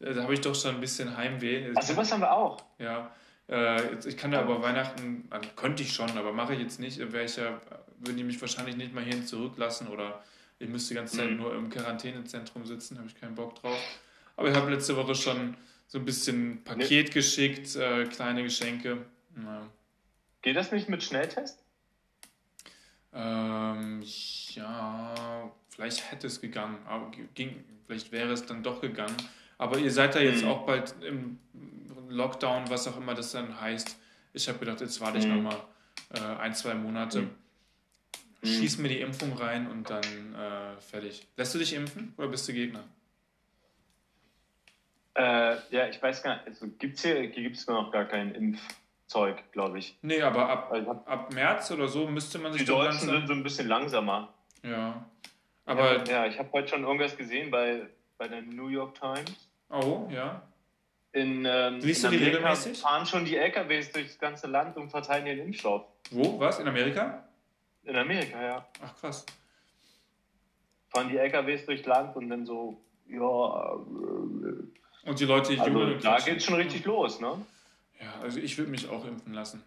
[0.00, 1.72] Äh, da habe ich doch schon ein bisschen Heimweh.
[1.74, 2.62] Ach, sowas haben wir auch.
[2.78, 3.10] Ja.
[3.48, 6.98] Äh, ich kann da aber Weihnachten, also könnte ich schon, aber mache ich jetzt nicht.
[7.12, 7.60] Wäre ich ja,
[7.98, 10.22] würden die mich wahrscheinlich nicht mal hierhin zurücklassen oder
[10.60, 11.36] ich müsste die ganze Zeit mhm.
[11.38, 13.78] nur im Quarantänezentrum sitzen, habe ich keinen Bock drauf.
[14.38, 15.56] Aber ich habe letzte Woche schon
[15.88, 17.12] so ein bisschen Paket nee.
[17.12, 19.04] geschickt, äh, kleine Geschenke.
[19.36, 19.68] Ja.
[20.42, 21.64] Geht das nicht mit Schnelltest?
[23.12, 24.00] Ähm,
[24.50, 29.16] ja, vielleicht hätte es gegangen, aber ging, vielleicht wäre es dann doch gegangen.
[29.58, 30.50] Aber ihr seid da jetzt mhm.
[30.50, 31.40] auch bald im
[32.08, 33.98] Lockdown, was auch immer das dann heißt.
[34.34, 35.42] Ich habe gedacht, jetzt warte ich mhm.
[35.42, 35.60] nochmal
[36.14, 37.22] äh, ein, zwei Monate.
[37.22, 37.30] Mhm.
[38.44, 41.26] Schieß mir die Impfung rein und dann äh, fertig.
[41.36, 42.84] Lässt du dich impfen oder bist du Gegner?
[45.18, 46.46] Äh, ja, ich weiß gar nicht.
[46.46, 49.98] Also gibt's hier gibt es noch gar kein Impfzeug, glaube ich.
[50.00, 53.32] Nee, aber ab, also, ab März oder so müsste man sich Die Deutschen sind so
[53.32, 54.32] ein bisschen langsamer.
[54.62, 55.04] Ja.
[55.66, 59.50] Aber ja, ja ich habe heute schon irgendwas gesehen bei, bei der New York Times.
[59.70, 60.40] Oh, ja.
[61.12, 62.78] In, ähm, Liest in du die regelmäßig?
[62.78, 65.84] fahren schon die LKWs durchs ganze Land und verteilen den Impfstoff.
[66.12, 66.38] Wo?
[66.38, 66.60] Was?
[66.60, 67.24] In Amerika?
[67.82, 68.68] In Amerika, ja.
[68.84, 69.26] Ach, krass.
[70.90, 73.80] Fahren die LKWs durchs Land und dann so, ja.
[75.08, 75.94] Und die Leute jubeln.
[75.94, 77.40] Also, da geht's schon richtig los, ne?
[77.98, 79.64] Ja, also ich würde mich auch impfen lassen.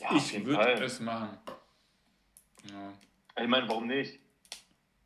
[0.00, 1.38] Ja, ich würde es machen.
[2.64, 3.42] Ja.
[3.42, 4.18] Ich meine, warum nicht?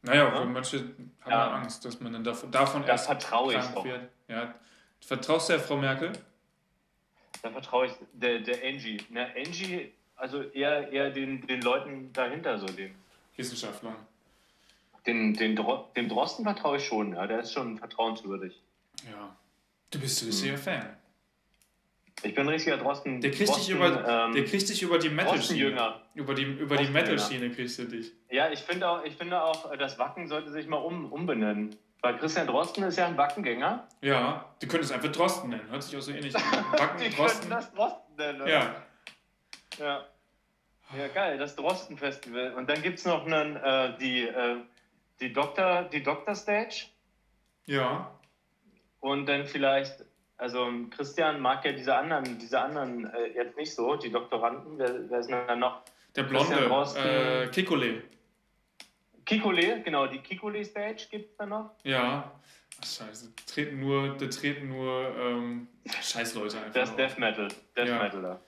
[0.03, 0.45] Naja, ja?
[0.47, 0.79] manche
[1.21, 1.51] haben ja.
[1.51, 3.85] Angst, dass man dann davon, davon da erst vertraue ich doch.
[3.85, 4.09] wird.
[4.29, 4.55] Ja.
[5.01, 6.13] Vertraust du der Frau Merkel?
[7.43, 9.03] Da vertraue ich der, der Angie.
[9.11, 12.95] Na, Angie, also eher, eher den, den Leuten dahinter, so den
[13.37, 13.97] Wissenschaftlern.
[15.11, 15.57] Den, den,
[15.97, 18.63] dem Drosten vertraue ich schon, ja, der ist schon vertrauenswürdig.
[19.11, 19.37] Ja.
[19.91, 20.59] Du bist ein richtiger hm.
[20.59, 20.97] Fan.
[22.23, 23.21] Ich bin ein richtiger Drosten.
[23.21, 25.95] Der kriegt, Drosten, dich, über, ähm, der kriegt dich über die Metal-Schiene.
[26.15, 28.13] Über die, über die Metal-Schiene kriegst du dich.
[28.31, 31.75] Ja, ich finde auch, ich finde auch, das Wacken sollte sich mal um, umbenennen.
[32.03, 33.89] Weil Christian Drosten ist ja ein Wackengänger.
[34.01, 35.69] Ja, die können es einfach Drosten nennen.
[35.71, 36.43] Hört sich auch so ähnlich an.
[36.73, 37.41] Wacken, die Drosten.
[37.41, 38.43] können das Drosten nennen.
[38.43, 38.51] Oder?
[38.51, 38.75] Ja.
[39.79, 40.05] Ja.
[40.97, 42.55] Ja, geil, das Drosten-Festival.
[42.55, 44.57] Und dann gibt es noch einen, äh, die, äh,
[45.21, 46.87] die, Doktor, die Doktor Stage.
[47.67, 48.11] Ja.
[49.01, 50.05] Und dann vielleicht
[50.41, 54.79] also Christian mag ja diese anderen, diese anderen äh, jetzt nicht so, die Doktoranden.
[54.79, 55.83] Wer, wer ist denn da noch?
[56.17, 56.57] Der Blonde,
[56.97, 58.03] äh, Kikole.
[59.27, 61.73] Kikole, genau, die Kikole Stage gibt es da noch.
[61.85, 62.33] Ja.
[62.81, 65.69] Ach, scheiße, treten nur, da treten nur ähm,
[66.01, 66.73] Scheißleute einfach.
[66.73, 67.49] Das ist Death Metal.
[67.77, 68.03] Death ja.
[68.03, 68.41] Metal da.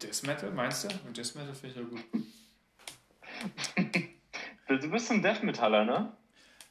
[0.00, 0.88] Death Metal, meinst du?
[1.04, 2.04] Und Death Metal finde ich ja gut.
[4.82, 6.12] du bist ein Death Metaller, ne?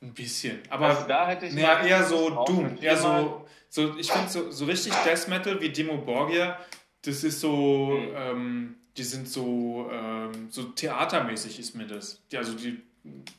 [0.02, 0.60] Ein bisschen.
[0.70, 2.78] Aber also da hätte ich naja, eher so Doom.
[2.82, 6.58] Eher so, so, ich finde so, so richtig Death Metal wie Demo Borgia,
[7.02, 8.14] das ist so, mhm.
[8.16, 12.22] ähm, die sind so, ähm, so theatermäßig ist mir das.
[12.32, 12.82] Die, also die,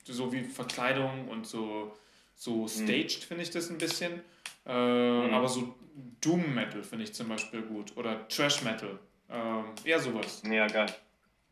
[0.05, 1.96] so wie Verkleidung und so,
[2.35, 2.68] so mhm.
[2.68, 3.27] staged mhm.
[3.29, 4.20] finde ich das ein bisschen.
[4.66, 5.35] Äh, mhm.
[5.35, 5.75] Aber so
[6.20, 7.96] Doom Metal finde ich zum Beispiel gut.
[7.96, 8.99] Oder Trash Metal.
[9.31, 10.42] Ähm, eher sowas.
[10.51, 10.94] Ja, geil.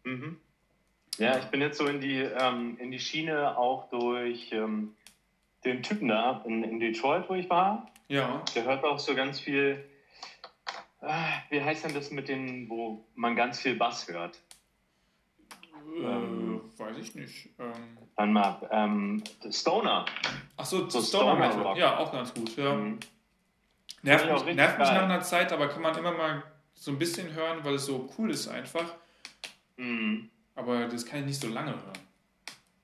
[0.05, 0.39] Mhm.
[1.19, 4.95] Ja, ich bin jetzt so in die, ähm, in die Schiene auch durch ähm,
[5.65, 7.91] den Typen da in, in Detroit, wo ich war.
[8.09, 8.43] Ja.
[8.55, 9.85] Der hört auch so ganz viel.
[11.01, 11.13] Äh,
[11.51, 14.39] wie heißt denn das mit den, wo man ganz viel Bass hört?
[15.97, 17.51] Äh, ähm, weiß ich nicht.
[17.59, 20.07] Ähm, dann mal ähm, Stoner.
[20.57, 21.79] Achso, so Stoner, Stoner Metal.
[21.79, 22.57] Ja, auch ganz gut.
[22.57, 22.75] Ja.
[22.75, 22.99] Mhm.
[24.03, 26.43] Nervt, mich, nervt mich nach einer Zeit, aber kann man immer mal
[26.75, 28.95] so ein bisschen hören, weil es so cool ist einfach.
[29.77, 30.31] Mhm.
[30.59, 31.99] Aber das kann ich nicht so lange hören.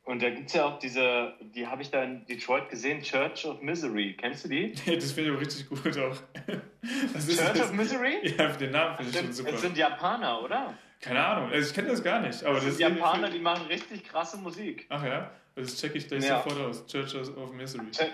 [0.05, 3.45] Und da gibt es ja auch diese, die habe ich da in Detroit gesehen, Church
[3.47, 4.17] of Misery.
[4.17, 4.73] Kennst du die?
[4.87, 6.17] das finde ich auch richtig gut auch.
[7.27, 8.35] Church of Misery?
[8.39, 9.53] Ja, den Namen finde ich schon super.
[9.53, 10.75] Das sind Japaner, oder?
[11.01, 12.45] Keine Ahnung, also ich kenne das gar nicht.
[12.45, 14.87] Aber das, das sind Japaner, die machen richtig krasse Musik.
[14.89, 15.33] Ach ja?
[15.57, 16.43] Das checke ich gleich ja.
[16.43, 16.87] sofort aus.
[16.87, 17.91] Church of Misery.
[17.91, 18.13] Check,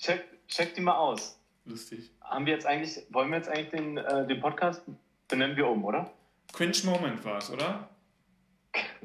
[0.00, 1.38] check, check die mal aus.
[1.66, 2.10] Lustig.
[2.20, 4.82] Haben wir jetzt eigentlich, wollen wir jetzt eigentlich den, äh, den Podcast
[5.28, 6.10] benennen wir um, oder?
[6.52, 7.88] Cringe Moment war es, oder?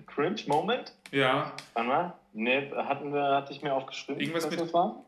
[0.08, 0.94] Cringe Moment?
[1.12, 1.54] Ja.
[1.74, 2.14] Wann mal?
[2.34, 4.22] Nee, hatten wir, hatte ich mir aufgeschrieben.
[4.22, 4.60] Irgendwas, mit,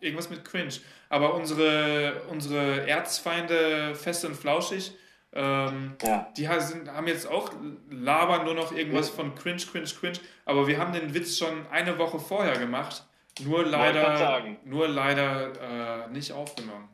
[0.01, 0.73] irgendwas mit Cringe.
[1.09, 4.93] Aber unsere, unsere Erzfeinde fest und flauschig,
[5.33, 6.27] ähm, ja.
[6.37, 7.51] die sind, haben jetzt auch
[7.89, 9.15] labern nur noch irgendwas ja.
[9.15, 10.19] von Cringe, Cringe, Cringe.
[10.45, 13.05] Aber wir haben den Witz schon eine Woche vorher gemacht.
[13.43, 16.87] Nur leider, nur leider äh, nicht aufgenommen.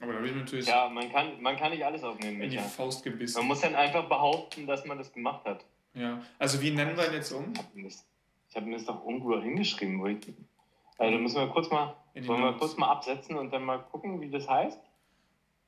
[0.00, 0.66] Aber da will ich natürlich.
[0.66, 2.40] Ja, man kann, man kann nicht alles aufnehmen.
[2.40, 3.38] In die Faust gebissen.
[3.38, 5.64] Man muss dann einfach behaupten, dass man das gemacht hat.
[5.94, 7.52] Ja, also wie nennen wir ihn jetzt um?
[7.74, 10.00] Ich habe mir das doch irgendwo hingeschrieben.
[10.00, 10.18] Wo ich,
[10.96, 14.30] Also müssen wir kurz mal, wollen wir kurz mal absetzen und dann mal gucken, wie
[14.30, 14.80] das heißt?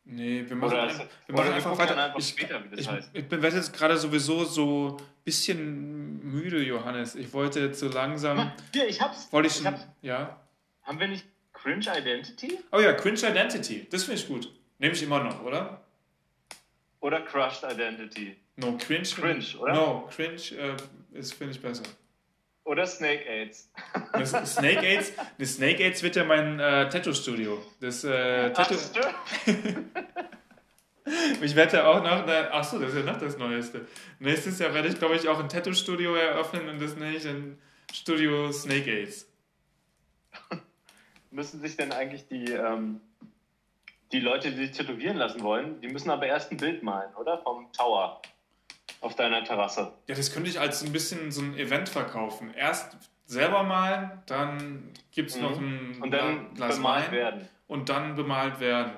[0.04, 1.96] Nee, wir machen, ein, wir machen einfach weiter.
[1.96, 7.14] Einfach ich, später, ich, ich, bin jetzt gerade sowieso so ein bisschen müde, Johannes.
[7.14, 8.50] Ich wollte jetzt so langsam.
[8.72, 9.32] Hier, ich hab's.
[9.32, 9.66] Wollte ich schon.
[9.66, 9.86] Ich hab's.
[10.00, 10.40] Ja.
[10.82, 11.24] Haben wir nicht
[11.62, 12.58] Cringe Identity?
[12.72, 13.86] Oh ja, Cringe Identity.
[13.88, 14.52] Das finde ich gut.
[14.78, 15.84] Nehme ich immer noch, oder?
[17.00, 18.36] Oder Crushed Identity.
[18.56, 19.04] No, Cringe.
[19.04, 19.72] Cringe, oder?
[19.72, 20.76] No, Cringe äh,
[21.12, 21.84] ist, finde ich, besser.
[22.64, 23.70] Oder Snake Aids.
[24.44, 27.62] Snake Aids, das Snake Aids wird ja mein äh, Tattoo-Studio.
[27.80, 28.74] Das äh, Tattoo.
[31.42, 32.26] ich werde auch noch.
[32.52, 33.86] Achso, das ist ja noch das Neueste.
[34.20, 37.58] Nächstes Jahr werde ich, glaube ich, auch ein Tattoo-Studio eröffnen und das nenne ich ein
[37.92, 39.26] Studio Snake Aids.
[41.32, 43.00] Müssen sich denn eigentlich die, ähm,
[44.12, 47.38] die Leute, die sich tätowieren lassen wollen, die müssen aber erst ein Bild malen, oder?
[47.38, 48.20] Vom Tower
[49.00, 49.92] auf deiner Terrasse.
[50.06, 52.54] Ja, das könnte ich als ein bisschen so ein Event verkaufen.
[52.54, 55.42] Erst selber malen, dann gibt es mhm.
[55.42, 57.48] noch ein und dann Glas bemalt Wein werden.
[57.66, 58.92] und dann bemalt werden.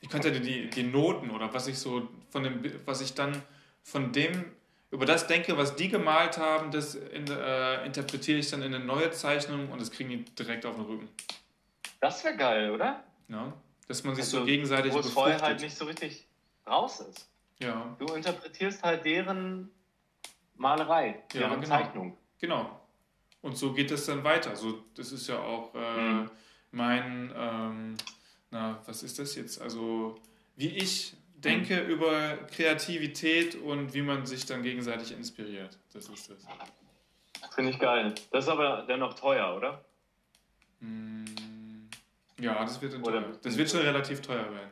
[0.00, 3.42] Ich könnte die, die Noten oder was ich so von dem, was ich dann
[3.82, 4.44] von dem
[4.92, 8.84] über das denke, was die gemalt haben, das in, äh, interpretiere ich dann in eine
[8.84, 11.08] neue Zeichnung und das kriegen die direkt auf den Rücken.
[12.00, 13.02] Das wäre geil, oder?
[13.28, 13.52] Ja,
[13.88, 16.26] dass man sich also, so gegenseitig Wo es vorher halt nicht so richtig
[16.66, 17.26] raus ist.
[17.58, 17.96] Ja.
[17.98, 19.70] Du interpretierst halt deren
[20.56, 21.66] Malerei, deren ja, genau.
[21.66, 22.16] Zeichnung.
[22.38, 22.80] Genau.
[23.40, 24.54] Und so geht es dann weiter.
[24.56, 26.30] So, das ist ja auch äh, mhm.
[26.70, 27.96] mein, ähm,
[28.50, 29.60] na, was ist das jetzt?
[29.60, 30.20] Also,
[30.54, 35.78] wie ich denke über Kreativität und wie man sich dann gegenseitig inspiriert.
[35.92, 36.46] Das ist das.
[37.54, 38.14] Finde ich geil.
[38.30, 39.84] Das ist aber dennoch teuer, oder?
[40.80, 41.24] Mm,
[42.38, 43.24] ja, das wird, teuer.
[43.42, 44.70] Das wird schon relativ teuer werden.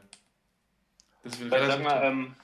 [1.22, 2.34] Das wird relativ sag mal, ähm,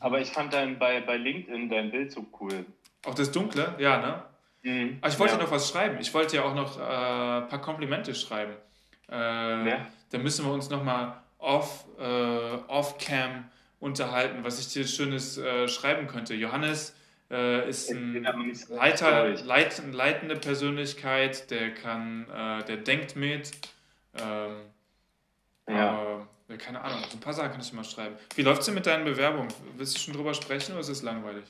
[0.00, 2.66] aber ich fand dein, bei, bei LinkedIn dein Bild so cool.
[3.04, 3.74] Auch das Dunkle?
[3.78, 4.24] Ja, ne?
[4.62, 4.98] Mhm.
[5.00, 5.42] Aber ich wollte ja.
[5.42, 5.98] noch was schreiben.
[6.00, 8.54] Ich wollte ja auch noch äh, ein paar Komplimente schreiben.
[9.08, 9.14] Äh,
[9.68, 9.86] ja.
[10.10, 12.04] Da müssen wir uns nochmal off, äh,
[12.68, 13.50] off-cam
[13.80, 16.34] unterhalten, was ich dir Schönes äh, schreiben könnte.
[16.34, 16.94] Johannes
[17.30, 18.22] äh, ist ein
[18.68, 23.52] Leiter, leit, leitende Persönlichkeit, der kann, äh, der denkt mit.
[24.18, 24.56] Ähm,
[25.68, 26.26] ja.
[26.48, 28.16] Ja, keine Ahnung, so ein paar Sachen kann ich mal schreiben.
[28.34, 29.52] Wie läuft es denn mit deinen Bewerbungen?
[29.76, 31.44] Willst du schon drüber sprechen oder ist es langweilig?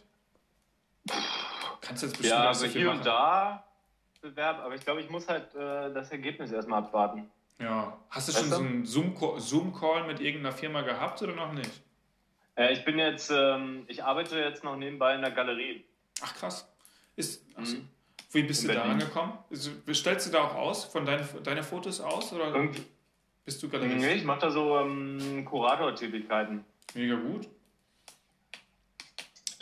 [1.80, 2.98] Kannst du jetzt bestimmt ja, also hier machen.
[2.98, 3.64] und da
[4.20, 7.30] bewerben, aber ich glaube, ich muss halt äh, das Ergebnis erstmal abwarten.
[7.60, 7.96] Ja.
[8.08, 11.70] Hast du weißt schon so einen Zoom-Call mit irgendeiner Firma gehabt oder noch nicht?
[12.56, 15.84] Äh, ich bin jetzt, ähm, ich arbeite jetzt noch nebenbei in der Galerie.
[16.22, 16.68] Ach krass.
[17.16, 17.76] Ist, achso.
[17.76, 17.88] Mhm.
[18.32, 18.98] Wie bist in du Berlin.
[18.98, 19.38] da angekommen?
[19.92, 22.32] Stellst du da auch aus, von deinen deine Fotos aus?
[22.32, 22.54] Oder?
[22.54, 22.82] Irgendwie,
[23.44, 23.96] bist du Galerist?
[23.96, 26.64] Nee, ich mache da so ähm, Kurator-Tätigkeiten.
[26.94, 27.48] Mega gut.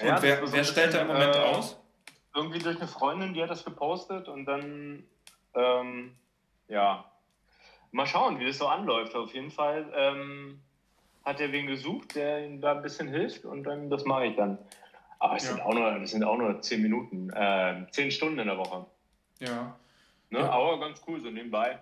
[0.00, 1.76] Und ja, wer, wer stellt da im Moment äh, aus?
[2.34, 5.02] Irgendwie durch eine Freundin, die hat das gepostet und dann,
[5.54, 6.14] ähm,
[6.68, 7.10] ja,
[7.92, 9.14] mal schauen, wie das so anläuft.
[9.14, 10.60] Auf jeden Fall ähm,
[11.24, 14.36] hat er wen gesucht, der ihm da ein bisschen hilft und dann das mache ich
[14.36, 14.58] dann.
[15.18, 15.50] Aber es ja.
[15.50, 18.86] sind, auch nur, das sind auch nur zehn Minuten, äh, zehn Stunden in der Woche.
[19.40, 19.76] Ja.
[20.30, 20.40] Ne?
[20.40, 20.50] ja.
[20.50, 21.78] Aber ganz cool, so nebenbei.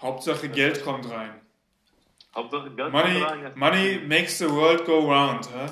[0.00, 1.40] Hauptsache Geld kommt rein.
[2.34, 3.52] Hauptsache Geld money, kommt rein.
[3.54, 5.48] Money makes the world go round.
[5.52, 5.68] Huh?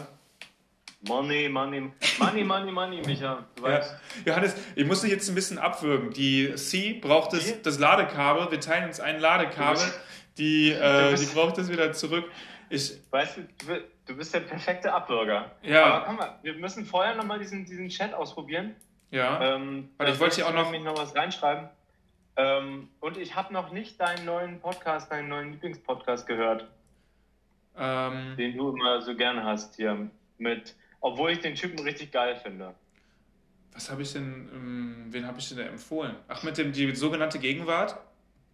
[1.02, 3.46] Money, money, money, money, money, Micha.
[3.54, 3.68] Du ja.
[3.70, 3.96] weißt.
[4.26, 6.10] Johannes, ich muss dich jetzt ein bisschen abwürgen.
[6.10, 8.50] Die C braucht das, das Ladekabel.
[8.50, 9.82] Wir teilen uns ein Ladekabel.
[10.36, 12.30] Die, äh, die braucht das wieder zurück.
[12.68, 15.50] Ich, weißt du, du bist der perfekte Abwürger.
[15.62, 15.84] Ja.
[15.84, 18.76] Aber komm mal, wir müssen vorher nochmal diesen, diesen Chat ausprobieren.
[19.10, 19.56] Ja.
[19.56, 21.68] Ähm, Warte, ich wollte hier auch noch, noch was reinschreiben.
[22.36, 26.68] Ähm, und ich habe noch nicht deinen neuen Podcast, deinen neuen Lieblingspodcast gehört.
[27.76, 30.10] Ähm, den du immer so gerne hast hier.
[30.38, 32.74] Mit, obwohl ich den Typen richtig geil finde.
[33.72, 36.16] Was habe ich denn, ähm, wen habe ich denn da empfohlen?
[36.28, 37.96] Ach, mit dem, die sogenannte Gegenwart?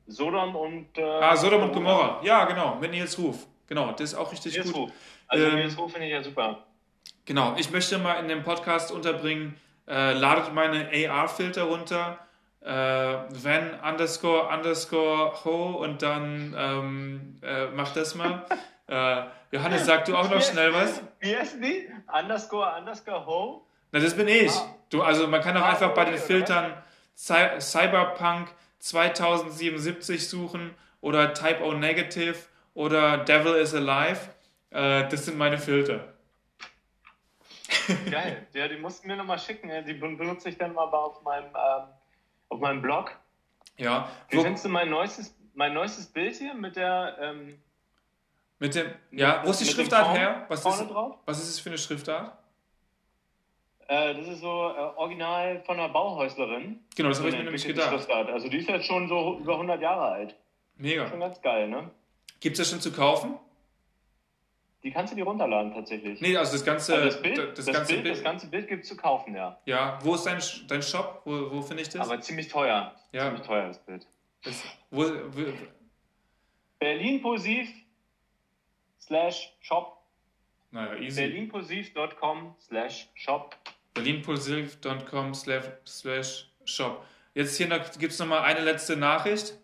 [0.06, 0.96] Sodom und.
[0.96, 2.20] Äh, ah, Sodom und Gomorra.
[2.22, 3.46] Ja, genau, mit Nils Ruf.
[3.66, 4.76] Genau, das ist auch richtig Nils gut.
[4.76, 4.92] Ruf.
[5.26, 6.64] Also, ähm, Nils Ruf finde ich ja super.
[7.24, 9.56] Genau, ich möchte mal in dem Podcast unterbringen,
[9.88, 12.20] äh, ladet meine AR-Filter runter
[12.66, 18.44] äh, wenn underscore underscore ho und dann ähm, äh, mach das mal.
[18.88, 21.00] äh, Johannes, sag du auch noch schnell was?
[21.20, 21.88] Wie heißt die?
[22.12, 23.66] Underscore underscore ho?
[23.92, 24.52] Na, das bin ich.
[24.52, 24.74] Ah.
[24.90, 26.74] Du, also man kann auch ah, einfach bei den Filtern
[27.16, 28.48] Cy Cyberpunk
[28.78, 32.36] 2077 suchen oder Type O Negative
[32.74, 34.20] oder Devil is Alive.
[34.70, 36.12] Äh, das sind meine Filter.
[38.10, 38.46] Geil.
[38.52, 39.70] Ja, die mussten mir nochmal schicken.
[39.86, 41.88] Die benutze ich dann mal auf meinem ähm,
[42.48, 43.12] auf meinem Blog.
[43.76, 44.08] Ja.
[44.28, 47.16] Wie findest du mein neuestes, mein neuestes Bild hier mit der.
[47.20, 47.60] Ähm,
[48.58, 48.90] mit dem.
[49.10, 50.46] Ja, wo ist die Schriftart her?
[50.48, 50.90] Was ist,
[51.24, 52.36] was ist es für eine Schriftart?
[53.88, 56.80] Äh, das ist so äh, original von einer Bauhäuslerin.
[56.96, 58.10] Genau, das habe ich mir nämlich gedacht.
[58.10, 60.36] Also die ist jetzt schon so über 100 Jahre alt.
[60.76, 61.08] Mega.
[61.08, 61.90] Schon ganz geil, ne?
[62.40, 63.38] Gibt es das schon zu kaufen?
[64.82, 66.20] Die kannst du dir runterladen tatsächlich.
[66.20, 68.68] Nee, also das ganze, also das, Bild, das, das, ganze Bild, Bild, das ganze Bild
[68.68, 69.58] gibt es zu kaufen, ja.
[69.64, 71.22] Ja, wo ist dein, dein Shop?
[71.24, 72.08] Wo, wo finde ich das?
[72.08, 72.94] Aber ziemlich teuer.
[73.12, 73.24] Ja.
[73.24, 74.06] Ziemlich teuer das Bild.
[74.44, 75.52] Das, wo, wo,
[76.78, 77.68] Berlinposiv
[79.06, 80.02] slash shop.
[80.72, 81.22] Naja, easy.
[81.22, 83.54] Berlinposiv.com slash shop.
[83.94, 87.04] Berlinposiv.com slash shop.
[87.34, 89.54] Jetzt hier gibt es nochmal eine letzte Nachricht.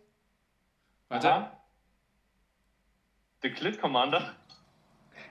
[1.08, 1.32] Warte.
[1.32, 1.58] Aha.
[3.42, 4.36] The Clit Commander.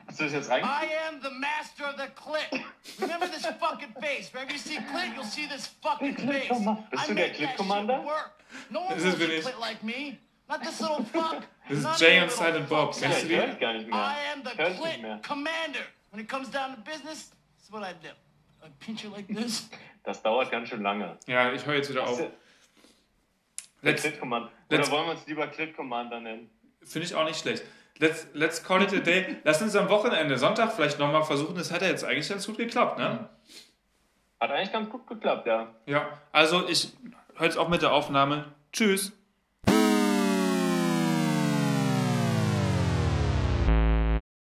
[0.08, 0.64] Hast du das jetzt rein?
[0.64, 2.62] I am the master of the clit.
[3.00, 4.34] Remember this fucking face.
[4.34, 6.50] Wherever you see clit, you'll see this fucking face.
[6.90, 8.04] Bist du der Clit Commander?
[8.70, 10.20] No one knows a clit like me.
[10.52, 11.44] Not this little fuck.
[11.70, 12.94] Das ist Jay und Silent Bob.
[13.00, 13.36] Kennst du die?
[13.36, 13.98] Ich gar nicht mehr.
[13.98, 15.80] I am the clit commander.
[16.12, 18.10] When it comes down to business, this is what I do.
[18.62, 19.70] I pinch you like this.
[20.04, 21.16] Das dauert ganz schön lange.
[21.28, 22.20] Ja, ich höre jetzt wieder auf.
[23.84, 24.50] Let's, Clit Commander.
[24.72, 26.50] Oder wollen wir uns lieber Clit Commander nennen?
[26.84, 27.62] Finde ich auch nicht schlecht.
[28.00, 29.38] Let's, let's call it a day.
[29.44, 31.54] Lass uns am Wochenende, Sonntag vielleicht nochmal versuchen.
[31.54, 33.30] Das hat ja jetzt eigentlich ganz gut geklappt, ne?
[34.40, 35.72] Hat eigentlich ganz gut geklappt, ja.
[35.86, 36.92] Ja, also ich
[37.36, 38.52] höre jetzt auch mit der Aufnahme.
[38.74, 39.14] Tschüss.